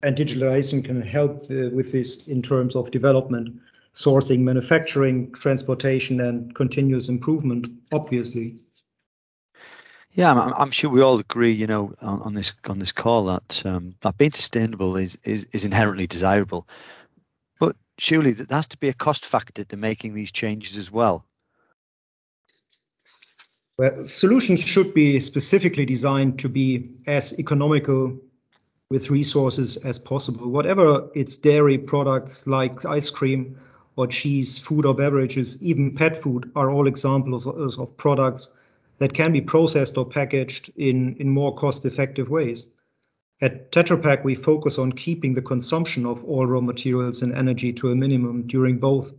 and 0.02 0.16
digitalization 0.16 0.84
can 0.84 1.02
help 1.02 1.44
uh, 1.52 1.70
with 1.72 1.92
this 1.92 2.28
in 2.28 2.42
terms 2.42 2.76
of 2.76 2.90
development 2.90 3.60
sourcing, 3.94 4.40
manufacturing, 4.40 5.32
transportation, 5.34 6.22
and 6.22 6.54
continuous 6.56 7.10
improvement, 7.10 7.68
obviously. 7.92 8.56
Yeah, 10.14 10.34
I'm, 10.34 10.54
I'm 10.54 10.72
sure 10.72 10.90
we 10.90 11.02
all 11.02 11.20
agree, 11.20 11.52
you 11.52 11.68
know, 11.68 11.94
on, 12.02 12.22
on 12.22 12.34
this 12.34 12.54
on 12.68 12.80
this 12.80 12.92
call 12.92 13.26
that 13.26 13.62
um, 13.66 13.96
that 14.02 14.18
being 14.18 14.32
sustainable 14.32 14.98
is, 14.98 15.18
is 15.24 15.46
is 15.54 15.66
inherently 15.66 16.08
desirable, 16.08 16.68
but 17.60 17.76
surely 18.00 18.32
that 18.34 18.52
has 18.52 18.68
to 18.68 18.78
be 18.78 18.90
a 18.90 18.94
cost 18.94 19.26
factor 19.26 19.64
to 19.64 19.78
making 19.78 20.14
these 20.14 20.32
changes 20.32 20.78
as 20.78 20.92
well. 20.92 21.26
Well, 23.78 24.04
solutions 24.04 24.62
should 24.62 24.94
be 24.94 25.20
specifically 25.22 25.86
designed 25.86 26.38
to 26.40 26.50
be 26.50 26.90
as 27.08 27.40
economical 27.40 28.20
with 28.90 29.10
resources 29.10 29.78
as 29.78 30.00
possible. 30.00 30.50
Whatever 30.50 31.08
its 31.16 31.38
dairy 31.38 31.78
products 31.78 32.48
like 32.48 32.84
ice 32.84 33.10
cream 33.10 33.58
or 34.00 34.08
cheese, 34.08 34.58
food 34.58 34.86
or 34.86 34.94
beverages, 34.94 35.62
even 35.62 35.94
pet 35.94 36.16
food 36.16 36.50
are 36.56 36.72
all 36.72 36.88
examples 36.88 37.46
of 37.46 37.98
products 37.98 38.50
that 39.00 39.14
can 39.14 39.34
be 39.34 39.42
processed 39.42 39.98
or 39.98 40.06
packaged 40.06 40.72
in, 40.78 41.18
in 41.18 41.30
more 41.30 41.54
cost-effective 41.54 42.30
ways. 42.30 42.72
At 43.42 43.74
Tetra 43.74 44.02
Pak, 44.02 44.24
we 44.24 44.36
focus 44.36 44.78
on 44.78 44.94
keeping 44.94 45.34
the 45.34 45.42
consumption 45.42 46.06
of 46.06 46.24
all 46.24 46.48
raw 46.48 46.62
materials 46.62 47.22
and 47.22 47.34
energy 47.34 47.74
to 47.74 47.92
a 47.92 47.96
minimum 47.96 48.48
during 48.48 48.80
both 48.80 49.14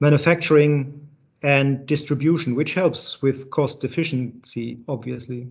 manufacturing 0.00 1.06
and 1.42 1.84
distribution, 1.84 2.54
which 2.54 2.72
helps 2.72 3.20
with 3.20 3.50
cost 3.50 3.84
efficiency, 3.84 4.82
obviously. 4.88 5.48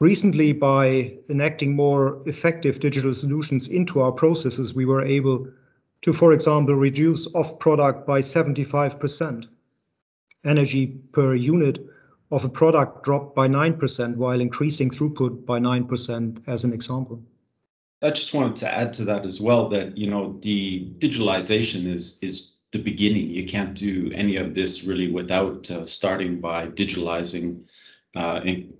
Recently, 0.00 0.52
by 0.52 1.16
enacting 1.30 1.74
more 1.74 2.22
effective 2.26 2.78
digital 2.78 3.14
solutions 3.14 3.68
into 3.68 4.02
our 4.02 4.12
processes, 4.12 4.74
we 4.74 4.84
were 4.84 5.02
able 5.02 5.48
to, 6.02 6.12
for 6.12 6.32
example, 6.32 6.74
reduce 6.74 7.26
off 7.34 7.58
product 7.58 8.06
by 8.06 8.20
75%. 8.20 9.46
Energy 10.44 10.86
per 11.12 11.34
unit 11.34 11.78
of 12.30 12.44
a 12.44 12.48
product 12.48 13.04
dropped 13.04 13.34
by 13.34 13.48
9% 13.48 14.16
while 14.16 14.40
increasing 14.40 14.90
throughput 14.90 15.44
by 15.44 15.58
9% 15.58 16.42
as 16.46 16.64
an 16.64 16.72
example. 16.72 17.22
I 18.02 18.10
just 18.10 18.32
wanted 18.32 18.54
to 18.56 18.72
add 18.72 18.92
to 18.94 19.04
that 19.06 19.24
as 19.24 19.40
well 19.40 19.68
that 19.70 19.98
you 19.98 20.08
know 20.08 20.38
the 20.40 20.88
digitalization 20.98 21.86
is 21.86 22.18
is 22.22 22.52
the 22.70 22.78
beginning. 22.78 23.30
You 23.30 23.44
can't 23.44 23.74
do 23.74 24.10
any 24.14 24.36
of 24.36 24.54
this 24.54 24.84
really 24.84 25.10
without 25.10 25.68
uh, 25.70 25.84
starting 25.84 26.40
by 26.40 26.68
digitalizing 26.68 27.64
uh, 28.14 28.40
and 28.44 28.72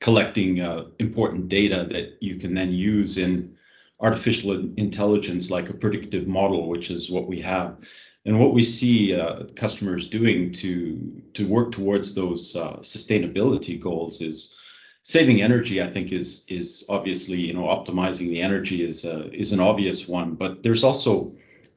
collecting 0.00 0.60
uh, 0.60 0.84
important 0.98 1.48
data 1.48 1.86
that 1.90 2.18
you 2.20 2.36
can 2.36 2.52
then 2.52 2.72
use 2.72 3.16
in 3.16 3.56
artificial 4.00 4.52
intelligence 4.76 5.50
like 5.50 5.68
a 5.68 5.74
predictive 5.74 6.26
model, 6.26 6.68
which 6.68 6.90
is 6.90 7.10
what 7.10 7.26
we 7.26 7.40
have. 7.40 7.76
And 8.24 8.38
what 8.38 8.52
we 8.52 8.62
see 8.62 9.14
uh, 9.14 9.44
customers 9.56 10.08
doing 10.08 10.52
to 10.52 11.22
to 11.34 11.48
work 11.48 11.72
towards 11.72 12.14
those 12.14 12.54
uh, 12.56 12.76
sustainability 12.80 13.80
goals 13.80 14.20
is 14.20 14.54
saving 15.02 15.40
energy. 15.40 15.82
I 15.82 15.90
think 15.90 16.12
is 16.12 16.44
is 16.48 16.84
obviously 16.88 17.40
you 17.40 17.54
know 17.54 17.64
optimizing 17.64 18.28
the 18.28 18.42
energy 18.42 18.84
is 18.84 19.04
uh, 19.04 19.30
is 19.32 19.52
an 19.52 19.60
obvious 19.60 20.06
one, 20.06 20.34
but 20.34 20.62
there's 20.62 20.84
also 20.84 21.32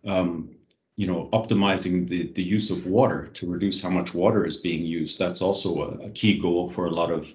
um, 0.06 0.50
you 0.98 1.08
know 1.08 1.30
optimizing 1.32 2.08
the 2.08 2.32
the 2.34 2.44
use 2.44 2.70
of 2.70 2.86
water 2.86 3.28
to 3.34 3.50
reduce 3.50 3.82
how 3.82 3.90
much 3.90 4.14
water 4.14 4.46
is 4.46 4.58
being 4.58 4.86
used. 4.86 5.18
That's 5.18 5.42
also 5.42 5.84
a, 5.84 6.08
a 6.08 6.12
key 6.12 6.38
goal 6.38 6.70
for 6.72 6.86
a 6.86 6.92
lot 6.92 7.12
of 7.12 7.28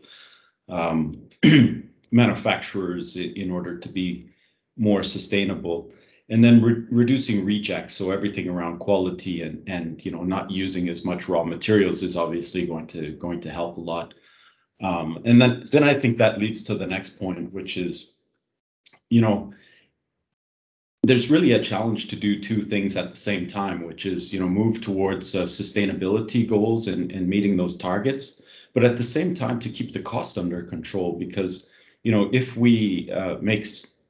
um, 0.69 1.23
manufacturers 2.13 3.17
in 3.17 3.51
order 3.51 3.79
to 3.79 3.89
be 3.89 4.29
more 4.77 5.03
sustainable. 5.03 5.93
And 6.29 6.43
then 6.43 6.61
re 6.61 6.85
reducing 6.91 7.45
rejects 7.45 7.95
so 7.95 8.11
everything 8.11 8.49
around 8.49 8.79
quality 8.79 9.43
and 9.43 9.63
and 9.69 10.05
you 10.05 10.11
know 10.11 10.25
not 10.25 10.51
using 10.51 10.89
as 10.89 11.05
much 11.05 11.29
raw 11.29 11.45
materials 11.45 12.03
is 12.03 12.17
obviously 12.17 12.67
going 12.67 12.87
to 12.89 13.13
going 13.13 13.41
to 13.41 13.51
help 13.51 13.77
a 13.77 13.81
lot. 13.81 14.15
Um, 14.83 15.23
and 15.25 15.41
then 15.41 15.65
then 15.73 15.85
i 15.85 15.99
think 15.99 16.19
that 16.19 16.39
leads 16.39 16.63
to 16.65 16.75
the 16.75 16.87
next 16.87 17.19
point 17.19 17.51
which 17.51 17.79
is 17.79 18.17
you 19.09 19.23
know 19.23 19.51
there's 21.03 21.31
really 21.31 21.53
a 21.53 21.63
challenge 21.63 22.09
to 22.09 22.17
do 22.17 22.41
two 22.41 22.61
things 22.61 22.95
at 22.97 23.09
the 23.09 23.17
same 23.17 23.47
time 23.47 23.87
which 23.87 24.05
is 24.05 24.35
you 24.35 24.41
know 24.41 24.49
move 24.49 24.83
towards 24.83 25.35
uh, 25.35 25.45
sustainability 25.45 26.47
goals 26.47 26.89
and 26.89 27.11
and 27.11 27.27
meeting 27.27 27.57
those 27.57 27.77
targets 27.79 28.43
but 28.75 28.85
at 28.85 28.99
the 28.99 29.03
same 29.03 29.35
time 29.35 29.59
to 29.61 29.71
keep 29.71 29.95
the 29.95 30.03
cost 30.03 30.37
under 30.37 30.63
control 30.63 31.19
because 31.19 31.71
you 32.03 32.13
know 32.13 32.29
if 32.35 32.55
we 32.55 33.11
uh, 33.13 33.39
make 33.41 33.65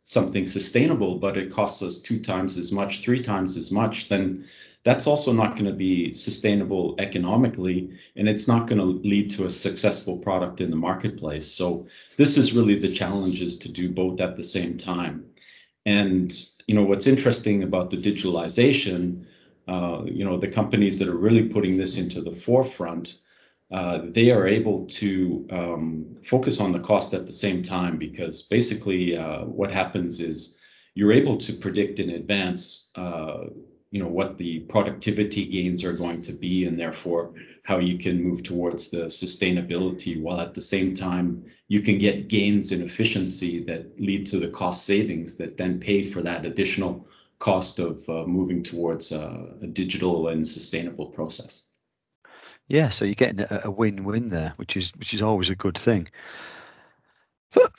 something 0.07 0.47
sustainable, 0.47 1.17
but 1.17 1.37
it 1.37 1.53
costs 1.53 1.83
us 1.83 1.99
two 1.99 2.21
times 2.21 2.57
as 2.57 2.71
much, 2.71 3.03
three 3.03 3.21
times 3.21 3.57
as 3.57 3.73
much, 3.73 4.09
then 4.09 4.47
that's 4.85 5.09
also 5.09 5.33
not 5.33 5.57
going 5.57 5.67
to 5.67 5.73
be 5.73 6.13
sustainable 6.13 6.95
economically, 7.01 7.91
and 8.15 8.29
it's 8.29 8.47
not 8.47 8.69
going 8.69 8.79
to 8.79 9.09
lead 9.09 9.29
to 9.31 9.47
a 9.47 9.51
successful 9.51 10.17
product 10.17 10.61
in 10.61 10.71
the 10.71 10.77
marketplace. 10.77 11.51
So 11.51 11.89
this 12.17 12.39
is 12.39 12.53
really 12.53 12.79
the 12.79 12.95
challenge 12.95 13.43
is 13.43 13.59
to 13.59 13.69
do 13.69 13.91
both 13.91 14.21
at 14.21 14.37
the 14.37 14.45
same 14.45 14.79
time. 14.79 15.27
And 15.87 16.33
you 16.69 16.77
know 16.77 16.85
what's 16.85 17.09
interesting 17.09 17.65
about 17.65 17.91
the 17.91 17.97
digitalization, 17.97 19.25
uh, 19.67 20.03
you 20.05 20.25
know 20.25 20.39
the 20.39 20.51
companies 20.51 21.01
that 21.01 21.09
are 21.09 21.19
really 21.19 21.49
putting 21.49 21.77
this 21.77 21.97
into 21.97 22.21
the 22.21 22.37
forefront 22.37 23.17
uh, 23.73 24.01
they 24.05 24.31
are 24.31 24.47
able 24.47 24.87
to 24.87 25.47
um, 25.51 26.15
focus 26.25 26.61
on 26.61 26.73
the 26.73 26.81
cost 26.81 27.15
at 27.15 27.27
the 27.27 27.33
same 27.33 27.63
time 27.63 27.97
because 27.97 28.43
basically 28.43 29.17
uh, 29.17 29.45
what 29.45 29.71
happens 29.73 30.21
is 30.21 30.59
you're 30.95 31.13
able 31.13 31.37
to 31.37 31.53
predict 31.53 31.99
in 31.99 32.11
advance 32.11 32.91
uh, 32.95 33.45
you 33.91 34.03
know 34.03 34.09
what 34.09 34.37
the 34.37 34.61
productivity 34.61 35.47
gains 35.47 35.85
are 35.85 35.93
going 35.93 36.21
to 36.21 36.33
be 36.33 36.65
and 36.67 36.79
therefore 36.79 37.33
how 37.63 37.79
you 37.79 37.99
can 37.99 38.23
move 38.23 38.43
towards 38.43 38.91
the 38.91 39.07
sustainability 39.07 40.21
while 40.21 40.41
at 40.41 40.55
the 40.55 40.61
same 40.61 40.95
time 40.95 41.45
you 41.69 41.81
can 41.81 41.99
get 41.99 42.29
gains 42.29 42.73
in 42.73 42.83
efficiency 42.83 43.63
that 43.65 44.01
lead 44.01 44.27
to 44.27 44.39
the 44.39 44.49
cost 44.49 44.85
savings 44.85 45.37
that 45.37 45.57
then 45.57 45.81
pay 45.81 46.05
for 46.05 46.23
that 46.23 46.47
additional 46.47 47.07
cost 47.39 47.79
of 47.79 47.99
uh, 48.09 48.25
moving 48.27 48.63
towards 48.63 49.13
uh, 49.13 49.47
a 49.63 49.67
digital 49.67 50.29
and 50.29 50.47
sustainable 50.47 51.07
process. 51.07 51.66
Yeah, 52.69 52.89
so 52.89 53.05
you're 53.05 53.15
getting 53.15 53.47
a, 53.49 53.71
win-win 53.71 54.31
there, 54.31 54.53
which 54.57 54.77
is 54.77 54.93
which 54.97 55.15
is 55.15 55.23
always 55.23 55.51
a 55.51 55.55
good 55.55 55.79
thing. 55.79 56.09
But 57.53 57.73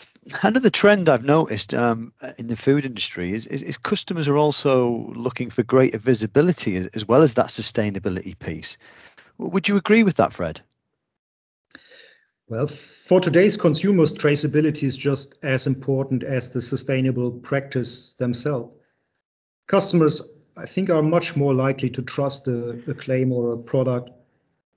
another 0.44 0.70
trend 0.70 1.10
I've 1.10 1.25
noticed 1.25 1.74
um, 1.74 2.13
in 2.38 2.48
the 2.48 2.56
food 2.56 2.86
industry 2.86 3.34
is, 3.34 3.48
is, 3.48 3.62
is, 3.62 3.77
customers 3.77 4.27
are 4.27 4.38
also 4.38 5.12
looking 5.13 5.50
for 5.50 5.62
greater 5.63 5.98
visibility 5.98 6.77
as, 6.77 6.88
as, 6.88 7.08
well 7.08 7.22
as 7.22 7.34
that 7.34 7.48
sustainability 7.48 8.39
piece. 8.39 8.77
Would 9.38 9.67
you 9.67 9.75
agree 9.75 10.03
with 10.03 10.15
that, 10.15 10.34
Fred? 10.34 10.62
Well, 12.48 12.67
for 12.67 13.20
today's 13.20 13.58
consumers, 13.58 14.13
traceability 14.13 14.84
is 14.84 14.96
just 14.96 15.36
as 15.44 15.67
important 15.67 16.24
as 16.24 16.50
the 16.50 16.62
sustainable 16.62 17.32
practice 17.32 18.13
themselves. 18.13 18.74
Customers, 19.67 20.22
I 20.56 20.65
think, 20.65 20.89
are 20.89 21.03
much 21.03 21.36
more 21.36 21.53
likely 21.53 21.89
to 21.89 22.01
trust 22.01 22.48
a, 22.48 22.70
a 22.89 22.94
claim 22.94 23.34
or 23.34 23.51
a 23.51 23.58
product 23.58 24.12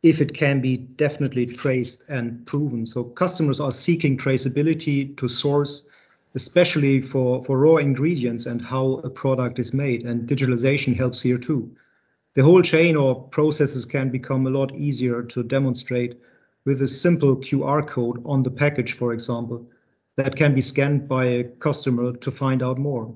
if 0.02 0.20
it 0.20 0.32
can 0.32 0.60
be 0.60 0.78
definitely 0.78 1.46
traced 1.46 2.04
and 2.08 2.44
proven. 2.46 2.86
So 2.86 3.04
customers 3.04 3.60
are 3.60 3.72
seeking 3.72 4.16
traceability 4.16 5.16
to 5.18 5.28
source, 5.28 5.86
especially 6.34 7.02
for, 7.02 7.42
for 7.44 7.58
raw 7.58 7.76
ingredients 7.76 8.46
and 8.46 8.62
how 8.62 9.00
a 9.04 9.10
product 9.10 9.58
is 9.58 9.74
made. 9.74 10.04
And 10.04 10.28
digitalization 10.28 10.96
helps 10.96 11.20
here 11.20 11.38
too. 11.38 11.70
The 12.34 12.42
whole 12.42 12.62
chain 12.62 12.96
or 12.96 13.22
processes 13.28 13.84
can 13.84 14.08
become 14.10 14.46
a 14.46 14.50
lot 14.50 14.74
easier 14.74 15.22
to 15.22 15.42
demonstrate 15.42 16.18
with 16.64 16.80
a 16.82 16.88
simple 16.88 17.36
QR 17.36 17.86
code 17.86 18.22
on 18.24 18.42
the 18.42 18.50
package, 18.50 18.92
for 18.92 19.12
example, 19.12 19.66
that 20.16 20.36
can 20.36 20.54
be 20.54 20.60
scanned 20.60 21.08
by 21.08 21.24
a 21.24 21.44
customer 21.44 22.12
to 22.12 22.30
find 22.30 22.62
out 22.62 22.78
more. 22.78 23.12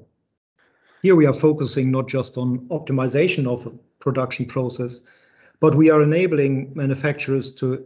Here 1.03 1.15
we 1.15 1.27
are 1.27 1.35
focusing 1.35 1.91
not 1.91 2.09
just 2.09 2.37
on 2.37 2.61
optimization 2.69 3.47
of 3.47 3.67
a 3.67 3.77
production 4.01 4.47
process, 4.47 5.01
but 5.61 5.75
we 5.75 5.91
are 5.91 6.03
enabling 6.03 6.73
manufacturers 6.75 7.53
to 7.53 7.85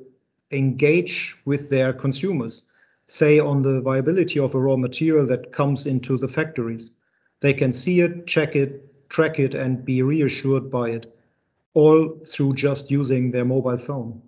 engage 0.50 1.36
with 1.44 1.70
their 1.70 1.92
consumers, 1.92 2.64
say 3.06 3.38
on 3.38 3.62
the 3.62 3.80
viability 3.80 4.38
of 4.38 4.54
a 4.54 4.60
raw 4.60 4.76
material 4.76 5.26
that 5.26 5.52
comes 5.52 5.86
into 5.86 6.16
the 6.18 6.28
factories. 6.28 6.90
They 7.40 7.52
can 7.52 7.72
see 7.72 8.00
it, 8.00 8.26
check 8.26 8.56
it, 8.56 9.08
track 9.08 9.38
it, 9.38 9.54
and 9.54 9.84
be 9.84 10.02
reassured 10.02 10.70
by 10.70 10.90
it, 10.90 11.14
all 11.74 12.18
through 12.26 12.54
just 12.54 12.90
using 12.90 13.30
their 13.30 13.44
mobile 13.44 13.78
phone. 13.78 14.20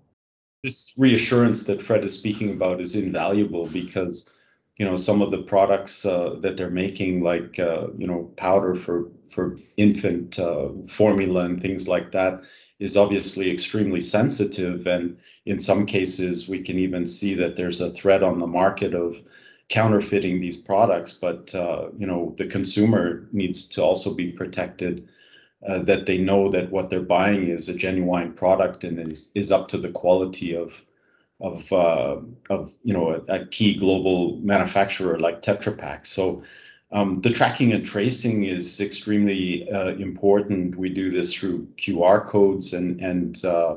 This 0.63 0.95
reassurance 0.99 1.65
that 1.65 1.83
Fred 1.83 2.05
is 2.05 2.15
speaking 2.15 2.51
about 2.51 2.81
is 2.81 2.95
invaluable 2.95 3.67
because 3.67 4.31
you 4.79 4.85
know 4.85 4.97
some 4.97 5.23
of 5.23 5.31
the 5.31 5.43
products 5.43 6.05
uh, 6.05 6.37
that 6.41 6.57
they're 6.57 6.71
making 6.71 7.23
like 7.23 7.59
uh, 7.59 7.89
you 7.97 8.07
know 8.07 8.31
powder 8.37 8.75
for 8.75 9.11
for 9.31 9.59
infant 9.77 10.39
uh, 10.39 10.69
formula 10.89 11.45
and 11.45 11.61
things 11.61 11.89
like 11.89 12.13
that 12.13 12.43
is 12.81 12.97
obviously 12.97 13.51
extremely 13.51 14.01
sensitive. 14.01 14.87
And 14.87 15.17
in 15.47 15.59
some 15.59 15.87
cases, 15.87 16.49
we 16.49 16.63
can 16.63 16.79
even 16.79 17.07
see 17.07 17.35
that 17.35 17.57
there's 17.57 17.81
a 17.81 17.91
threat 17.91 18.23
on 18.23 18.41
the 18.41 18.47
market 18.47 18.95
of 18.95 19.17
counterfeiting 19.69 20.41
these 20.41 20.57
products. 20.57 21.13
But 21.13 21.55
uh, 21.55 21.91
you 21.97 22.07
know, 22.07 22.35
the 22.39 22.47
consumer 22.47 23.29
needs 23.33 23.67
to 23.69 23.83
also 23.83 24.15
be 24.15 24.33
protected. 24.33 25.09
Uh, 25.69 25.83
that 25.83 26.07
they 26.07 26.17
know 26.17 26.51
that 26.51 26.71
what 26.71 26.89
they're 26.89 27.03
buying 27.03 27.49
is 27.49 27.69
a 27.69 27.75
genuine 27.75 28.33
product 28.33 28.83
and 28.83 28.99
is, 28.99 29.31
is 29.35 29.53
up 29.53 29.69
to 29.69 29.77
the 29.77 29.91
quality 29.91 30.57
of 30.57 30.73
of 31.41 31.71
uh, 31.73 32.17
of 32.49 32.73
you 32.83 32.95
know 32.95 33.11
a, 33.11 33.41
a, 33.41 33.47
key 33.47 33.75
global 33.75 34.39
manufacturer 34.39 35.19
like 35.19 35.43
Tetra 35.43 35.77
Pak. 35.77 36.07
So 36.07 36.43
um, 36.93 37.21
the 37.21 37.31
tracking 37.31 37.73
and 37.73 37.85
tracing 37.85 38.45
is 38.45 38.81
extremely 38.81 39.71
uh, 39.71 39.91
important. 39.97 40.77
We 40.77 40.89
do 40.89 41.11
this 41.11 41.33
through 41.33 41.69
QR 41.77 42.27
codes 42.27 42.73
and, 42.73 43.01
and 43.01 43.45
uh, 43.45 43.77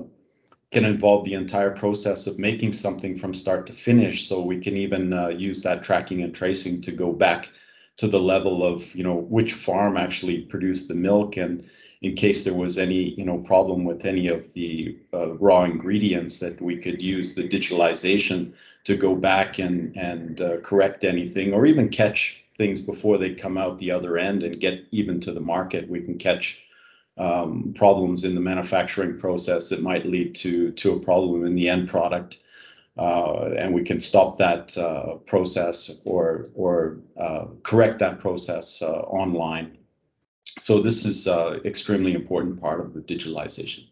can 0.71 0.86
involve 0.86 1.23
the 1.23 1.36
entire 1.36 1.69
process 1.69 2.26
of 2.26 2.39
making 2.39 2.73
something 2.73 3.15
from 3.15 3.34
start 3.34 3.67
to 3.67 3.73
finish. 3.73 4.28
So 4.28 4.43
we 4.43 4.60
can 4.60 4.76
even 4.76 5.13
uh, 5.13 5.28
use 5.28 5.62
that 5.62 5.84
tracking 5.84 6.23
and 6.23 6.34
tracing 6.34 6.82
to 6.82 6.91
go 6.91 7.13
back 7.13 7.49
to 7.97 8.08
the 8.08 8.19
level 8.19 8.65
of, 8.65 8.93
you 8.95 9.04
know, 9.04 9.17
which 9.17 9.54
farm 9.54 9.95
actually 9.95 10.41
produced 10.41 10.88
the 10.88 10.95
milk 10.95 11.38
and 11.38 11.63
in 12.02 12.15
case 12.15 12.43
there 12.43 12.56
was 12.56 12.78
any, 12.78 13.12
you 13.12 13.23
know, 13.23 13.38
problem 13.38 13.86
with 13.86 14.06
any 14.06 14.28
of 14.28 14.52
the 14.54 14.97
uh, 15.13 15.36
raw 15.36 15.63
ingredients 15.63 16.39
that 16.39 16.60
we 16.60 16.76
could 16.76 17.02
use 17.02 17.34
the 17.36 17.47
digitalization 17.47 18.52
to 18.84 18.97
go 18.97 19.15
back 19.15 19.60
and, 19.60 19.95
and 19.95 20.41
uh, 20.41 20.58
correct 20.62 21.04
anything 21.06 21.54
or 21.54 21.65
even 21.65 21.88
catch 21.88 22.42
things 22.58 22.82
before 22.82 23.18
they 23.18 23.34
come 23.34 23.58
out 23.58 23.80
the 23.80 23.92
other 23.92 24.18
end 24.18 24.44
and 24.44 24.60
get 24.60 24.86
even 24.92 25.20
to 25.22 25.32
the 25.32 25.39
market. 25.39 25.89
We 25.89 26.02
can 26.02 26.18
catch 26.18 26.63
um, 27.18 27.74
problems 27.76 28.24
in 28.24 28.36
the 28.36 28.42
manufacturing 28.42 29.20
process 29.20 29.70
that 29.70 29.82
might 29.82 30.06
lead 30.06 30.36
to 30.36 30.72
to 30.72 30.94
a 30.94 31.00
problem 31.00 31.46
in 31.46 31.56
the 31.56 31.70
end 31.70 31.88
product, 31.88 32.39
uh, 32.98 33.52
and 33.58 33.74
we 33.74 33.84
can 33.84 34.00
stop 34.00 34.38
that 34.38 34.78
uh, 34.78 35.16
process 35.26 36.02
or 36.06 36.50
or 36.56 36.98
uh, 37.18 37.46
correct 37.63 38.00
that 38.00 38.20
process 38.20 38.82
uh, 38.82 39.02
online. 39.02 39.78
So 40.58 40.82
this 40.82 41.06
is 41.06 41.28
uh, 41.28 41.60
extremely 41.66 42.13
important 42.13 42.60
part 42.60 42.80
of 42.80 42.94
the 42.94 43.02
digitalization. 43.02 43.88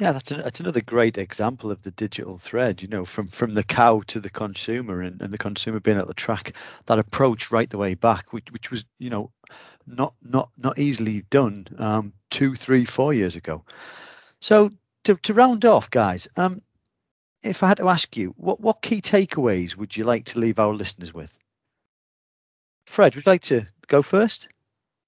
Yeah, 0.00 0.12
that's, 0.12 0.30
a, 0.30 0.36
that's 0.36 0.60
another 0.60 0.80
great 0.80 1.18
example 1.18 1.70
of 1.70 1.82
the 1.82 1.90
digital 1.90 2.38
thread, 2.38 2.80
you 2.80 2.88
know, 2.88 3.04
from, 3.04 3.28
from 3.28 3.52
the 3.52 3.62
cow 3.62 4.00
to 4.06 4.18
the 4.18 4.30
consumer 4.30 5.02
and, 5.02 5.20
and 5.20 5.30
the 5.30 5.36
consumer 5.36 5.78
being 5.78 5.98
at 5.98 6.06
the 6.06 6.14
track 6.14 6.54
that 6.86 6.98
approach 6.98 7.50
right 7.50 7.68
the 7.68 7.76
way 7.76 7.92
back, 7.92 8.32
which, 8.32 8.50
which 8.50 8.70
was, 8.70 8.86
you 8.98 9.10
know, 9.10 9.30
not 9.86 10.14
not 10.22 10.48
not 10.56 10.78
easily 10.78 11.24
done 11.28 11.66
um, 11.76 12.14
two, 12.30 12.54
three, 12.54 12.86
four 12.86 13.12
years 13.12 13.36
ago. 13.36 13.62
So 14.40 14.70
to, 15.04 15.16
to 15.16 15.34
round 15.34 15.66
off, 15.66 15.90
guys, 15.90 16.28
um, 16.38 16.60
if 17.42 17.62
I 17.62 17.68
had 17.68 17.76
to 17.76 17.88
ask 17.88 18.16
you, 18.16 18.32
what, 18.38 18.58
what 18.58 18.80
key 18.80 19.02
takeaways 19.02 19.76
would 19.76 19.94
you 19.94 20.04
like 20.04 20.24
to 20.26 20.38
leave 20.38 20.58
our 20.58 20.72
listeners 20.72 21.12
with? 21.12 21.36
Fred, 22.86 23.14
would 23.14 23.26
you 23.26 23.32
like 23.32 23.42
to 23.42 23.66
go 23.86 24.00
first? 24.00 24.48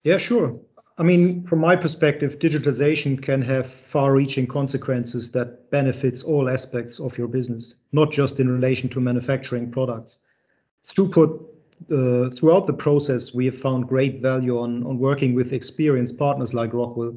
Yeah, 0.05 0.19
sure. 0.19 0.61
I 0.99 1.03
mean, 1.03 1.45
from 1.45 1.61
my 1.61 1.75
perspective, 1.75 2.39
digitalization 2.39 3.21
can 3.21 3.41
have 3.43 3.67
far-reaching 3.67 4.47
consequences 4.47 5.31
that 5.31 5.71
benefits 5.71 6.23
all 6.23 6.51
aspects 6.51 7.01
of 7.01 7.17
your 7.17 7.29
business, 7.29 7.77
not 7.93 8.13
just 8.13 8.41
in 8.41 8.51
relation 8.51 8.89
to 8.91 9.01
manufacturing 9.01 9.71
products. 9.71 10.21
Throughput 10.85 11.45
uh, 11.91 12.31
throughout 12.31 12.67
the 12.67 12.75
process, 12.75 13.35
we 13.35 13.47
have 13.47 13.57
found 13.57 13.89
great 13.89 14.19
value 14.19 14.59
on, 14.59 14.85
on 14.85 14.99
working 14.99 15.35
with 15.35 15.53
experienced 15.53 16.19
partners 16.19 16.55
like 16.55 16.75
Rockwell 16.75 17.17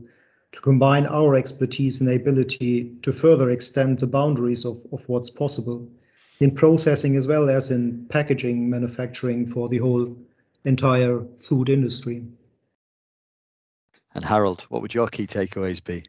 to 0.54 0.62
combine 0.62 1.06
our 1.08 1.36
expertise 1.36 2.00
and 2.00 2.10
ability 2.10 2.92
to 3.02 3.12
further 3.12 3.50
extend 3.50 4.00
the 4.00 4.08
boundaries 4.08 4.66
of, 4.66 4.78
of 4.92 5.08
what's 5.10 5.30
possible 5.30 5.88
in 6.40 6.52
processing 6.52 7.16
as 7.16 7.28
well 7.28 7.50
as 7.50 7.72
in 7.72 8.06
packaging 8.10 8.70
manufacturing 8.70 9.46
for 9.46 9.70
the 9.70 9.78
whole 9.78 10.16
entire 10.64 11.22
food 11.36 11.70
industry. 11.70 12.24
And 14.16 14.24
Harold, 14.24 14.62
what 14.70 14.82
would 14.82 14.94
your 14.94 15.08
key 15.08 15.28
takeaways 15.28 15.84
be? 15.84 16.06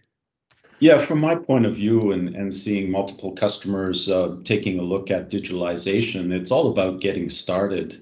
Yeah, 0.79 0.99
from 0.99 1.19
my 1.21 1.35
point 1.35 1.67
of 1.67 1.75
view 1.75 2.13
and, 2.13 2.35
and 2.37 2.55
seeing 2.55 2.91
multiple 2.91 3.33
customers 3.33 4.09
uh, 4.09 4.37
taking 4.45 4.79
a 4.79 4.83
look 4.83 5.11
at 5.11 5.31
digitalization, 5.31 6.33
it's 6.33 6.51
all 6.51 6.71
about 6.71 7.01
getting 7.01 7.29
started. 7.29 7.97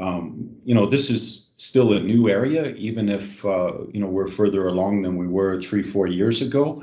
Um, 0.00 0.50
you 0.64 0.74
know, 0.74 0.86
this 0.86 1.08
is 1.08 1.52
still 1.58 1.92
a 1.92 2.00
new 2.00 2.28
area, 2.28 2.74
even 2.74 3.08
if, 3.08 3.44
uh, 3.44 3.84
you 3.92 4.00
know, 4.00 4.08
we're 4.08 4.30
further 4.30 4.66
along 4.66 5.02
than 5.02 5.16
we 5.16 5.28
were 5.28 5.60
three, 5.60 5.82
four 5.82 6.06
years 6.06 6.42
ago. 6.42 6.82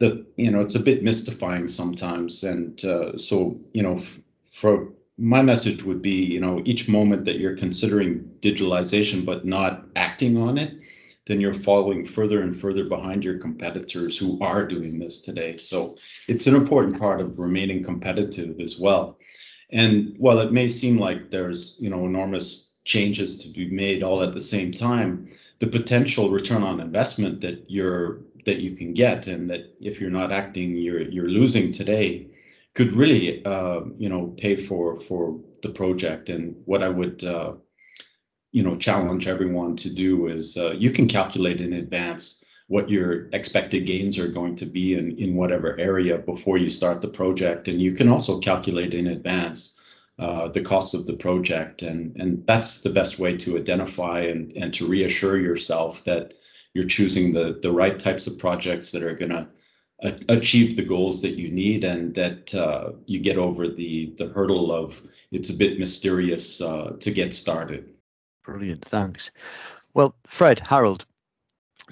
That, 0.00 0.26
you 0.36 0.50
know, 0.50 0.60
it's 0.60 0.74
a 0.74 0.80
bit 0.80 1.04
mystifying 1.04 1.68
sometimes. 1.68 2.42
And 2.42 2.84
uh, 2.84 3.16
so, 3.16 3.56
you 3.72 3.82
know, 3.82 4.02
for 4.60 4.88
my 5.16 5.42
message 5.42 5.84
would 5.84 6.02
be, 6.02 6.24
you 6.24 6.40
know, 6.40 6.60
each 6.64 6.88
moment 6.88 7.24
that 7.24 7.38
you're 7.38 7.56
considering 7.56 8.28
digitalization 8.40 9.24
but 9.24 9.46
not 9.46 9.86
acting 9.94 10.36
on 10.36 10.58
it, 10.58 10.74
then 11.26 11.40
you're 11.40 11.54
falling 11.54 12.06
further 12.06 12.42
and 12.42 12.60
further 12.60 12.84
behind 12.84 13.24
your 13.24 13.38
competitors 13.38 14.18
who 14.18 14.40
are 14.40 14.66
doing 14.66 14.98
this 14.98 15.20
today. 15.20 15.56
So 15.56 15.96
it's 16.28 16.46
an 16.46 16.54
important 16.54 16.98
part 16.98 17.20
of 17.20 17.38
remaining 17.38 17.84
competitive 17.84 18.58
as 18.60 18.78
well. 18.78 19.18
And 19.70 20.14
while 20.18 20.40
it 20.40 20.52
may 20.52 20.68
seem 20.68 20.98
like 20.98 21.30
there's 21.30 21.76
you 21.80 21.90
know 21.90 22.04
enormous 22.06 22.70
changes 22.84 23.36
to 23.38 23.48
be 23.48 23.70
made 23.70 24.02
all 24.02 24.22
at 24.22 24.34
the 24.34 24.40
same 24.40 24.72
time, 24.72 25.28
the 25.60 25.66
potential 25.66 26.30
return 26.30 26.62
on 26.62 26.80
investment 26.80 27.40
that 27.42 27.64
you're 27.68 28.20
that 28.44 28.58
you 28.58 28.74
can 28.74 28.92
get 28.92 29.28
and 29.28 29.48
that 29.48 29.74
if 29.80 30.00
you're 30.00 30.10
not 30.10 30.32
acting 30.32 30.76
you're 30.76 31.00
you're 31.00 31.28
losing 31.28 31.70
today 31.70 32.26
could 32.74 32.92
really 32.92 33.44
uh, 33.44 33.80
you 33.98 34.08
know 34.08 34.34
pay 34.38 34.56
for 34.56 35.00
for 35.02 35.38
the 35.62 35.70
project. 35.70 36.28
And 36.28 36.56
what 36.64 36.82
I 36.82 36.88
would 36.88 37.22
uh, 37.24 37.54
you 38.52 38.62
know 38.62 38.76
challenge 38.76 39.26
everyone 39.26 39.76
to 39.76 39.92
do 39.92 40.26
is 40.28 40.56
uh, 40.56 40.72
you 40.72 40.90
can 40.90 41.08
calculate 41.08 41.60
in 41.60 41.72
advance 41.72 42.44
what 42.68 42.88
your 42.88 43.28
expected 43.32 43.84
gains 43.84 44.18
are 44.18 44.28
going 44.28 44.56
to 44.56 44.64
be 44.64 44.94
in, 44.94 45.18
in 45.18 45.34
whatever 45.34 45.78
area 45.78 46.16
before 46.18 46.56
you 46.56 46.70
start 46.70 47.02
the 47.02 47.08
project. 47.08 47.68
And 47.68 47.82
you 47.82 47.92
can 47.92 48.08
also 48.08 48.40
calculate 48.40 48.94
in 48.94 49.08
advance 49.08 49.78
uh, 50.18 50.48
the 50.48 50.62
cost 50.62 50.94
of 50.94 51.06
the 51.06 51.12
project. 51.12 51.82
And, 51.82 52.16
and 52.16 52.46
that's 52.46 52.82
the 52.82 52.88
best 52.88 53.18
way 53.18 53.36
to 53.38 53.58
identify 53.58 54.20
and, 54.20 54.52
and 54.52 54.72
to 54.74 54.86
reassure 54.86 55.38
yourself 55.38 56.04
that 56.04 56.32
you're 56.72 56.86
choosing 56.86 57.32
the, 57.34 57.58
the 57.62 57.72
right 57.72 57.98
types 57.98 58.26
of 58.26 58.38
projects 58.38 58.90
that 58.92 59.02
are 59.02 59.14
going 59.14 59.32
to 59.32 59.46
achieve 60.30 60.74
the 60.74 60.84
goals 60.84 61.20
that 61.22 61.36
you 61.36 61.50
need 61.50 61.84
and 61.84 62.14
that 62.14 62.54
uh, 62.54 62.92
you 63.06 63.20
get 63.20 63.36
over 63.36 63.68
the, 63.68 64.14
the 64.18 64.28
hurdle 64.28 64.72
of 64.72 64.98
it's 65.30 65.50
a 65.50 65.54
bit 65.54 65.78
mysterious 65.78 66.60
uh, 66.60 66.96
to 67.00 67.10
get 67.10 67.34
started. 67.34 67.92
Brilliant, 68.44 68.84
thanks. 68.84 69.30
Well, 69.94 70.14
Fred, 70.24 70.58
Harold, 70.58 71.06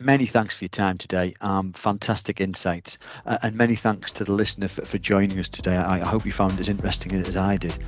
many 0.00 0.26
thanks 0.26 0.56
for 0.56 0.64
your 0.64 0.70
time 0.70 0.98
today. 0.98 1.34
Um, 1.40 1.72
fantastic 1.72 2.40
insights, 2.40 2.98
uh, 3.26 3.38
and 3.42 3.54
many 3.54 3.76
thanks 3.76 4.10
to 4.12 4.24
the 4.24 4.32
listener 4.32 4.68
for, 4.68 4.84
for 4.84 4.98
joining 4.98 5.38
us 5.38 5.48
today. 5.48 5.76
I, 5.76 5.96
I 5.96 6.04
hope 6.04 6.26
you 6.26 6.32
found 6.32 6.54
it 6.54 6.60
as 6.60 6.68
interesting 6.68 7.12
as 7.12 7.36
I 7.36 7.56
did. 7.56 7.78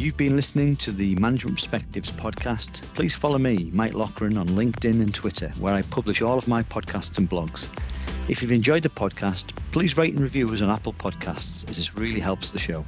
You've 0.00 0.16
been 0.16 0.36
listening 0.36 0.76
to 0.76 0.92
the 0.92 1.14
Management 1.16 1.56
Perspectives 1.56 2.10
podcast. 2.10 2.82
Please 2.94 3.14
follow 3.14 3.36
me, 3.36 3.68
Mike 3.74 3.92
Loughran, 3.92 4.38
on 4.38 4.48
LinkedIn 4.48 5.02
and 5.02 5.14
Twitter, 5.14 5.48
where 5.58 5.74
I 5.74 5.82
publish 5.82 6.22
all 6.22 6.38
of 6.38 6.48
my 6.48 6.62
podcasts 6.62 7.18
and 7.18 7.28
blogs. 7.28 7.68
If 8.28 8.42
you've 8.42 8.52
enjoyed 8.52 8.82
the 8.82 8.90
podcast, 8.90 9.56
please 9.72 9.96
rate 9.96 10.12
and 10.12 10.22
review 10.22 10.50
us 10.52 10.60
on 10.60 10.68
Apple 10.68 10.92
Podcasts, 10.92 11.66
as 11.70 11.78
this 11.78 11.94
really 11.94 12.20
helps 12.20 12.52
the 12.52 12.58
show. 12.58 12.84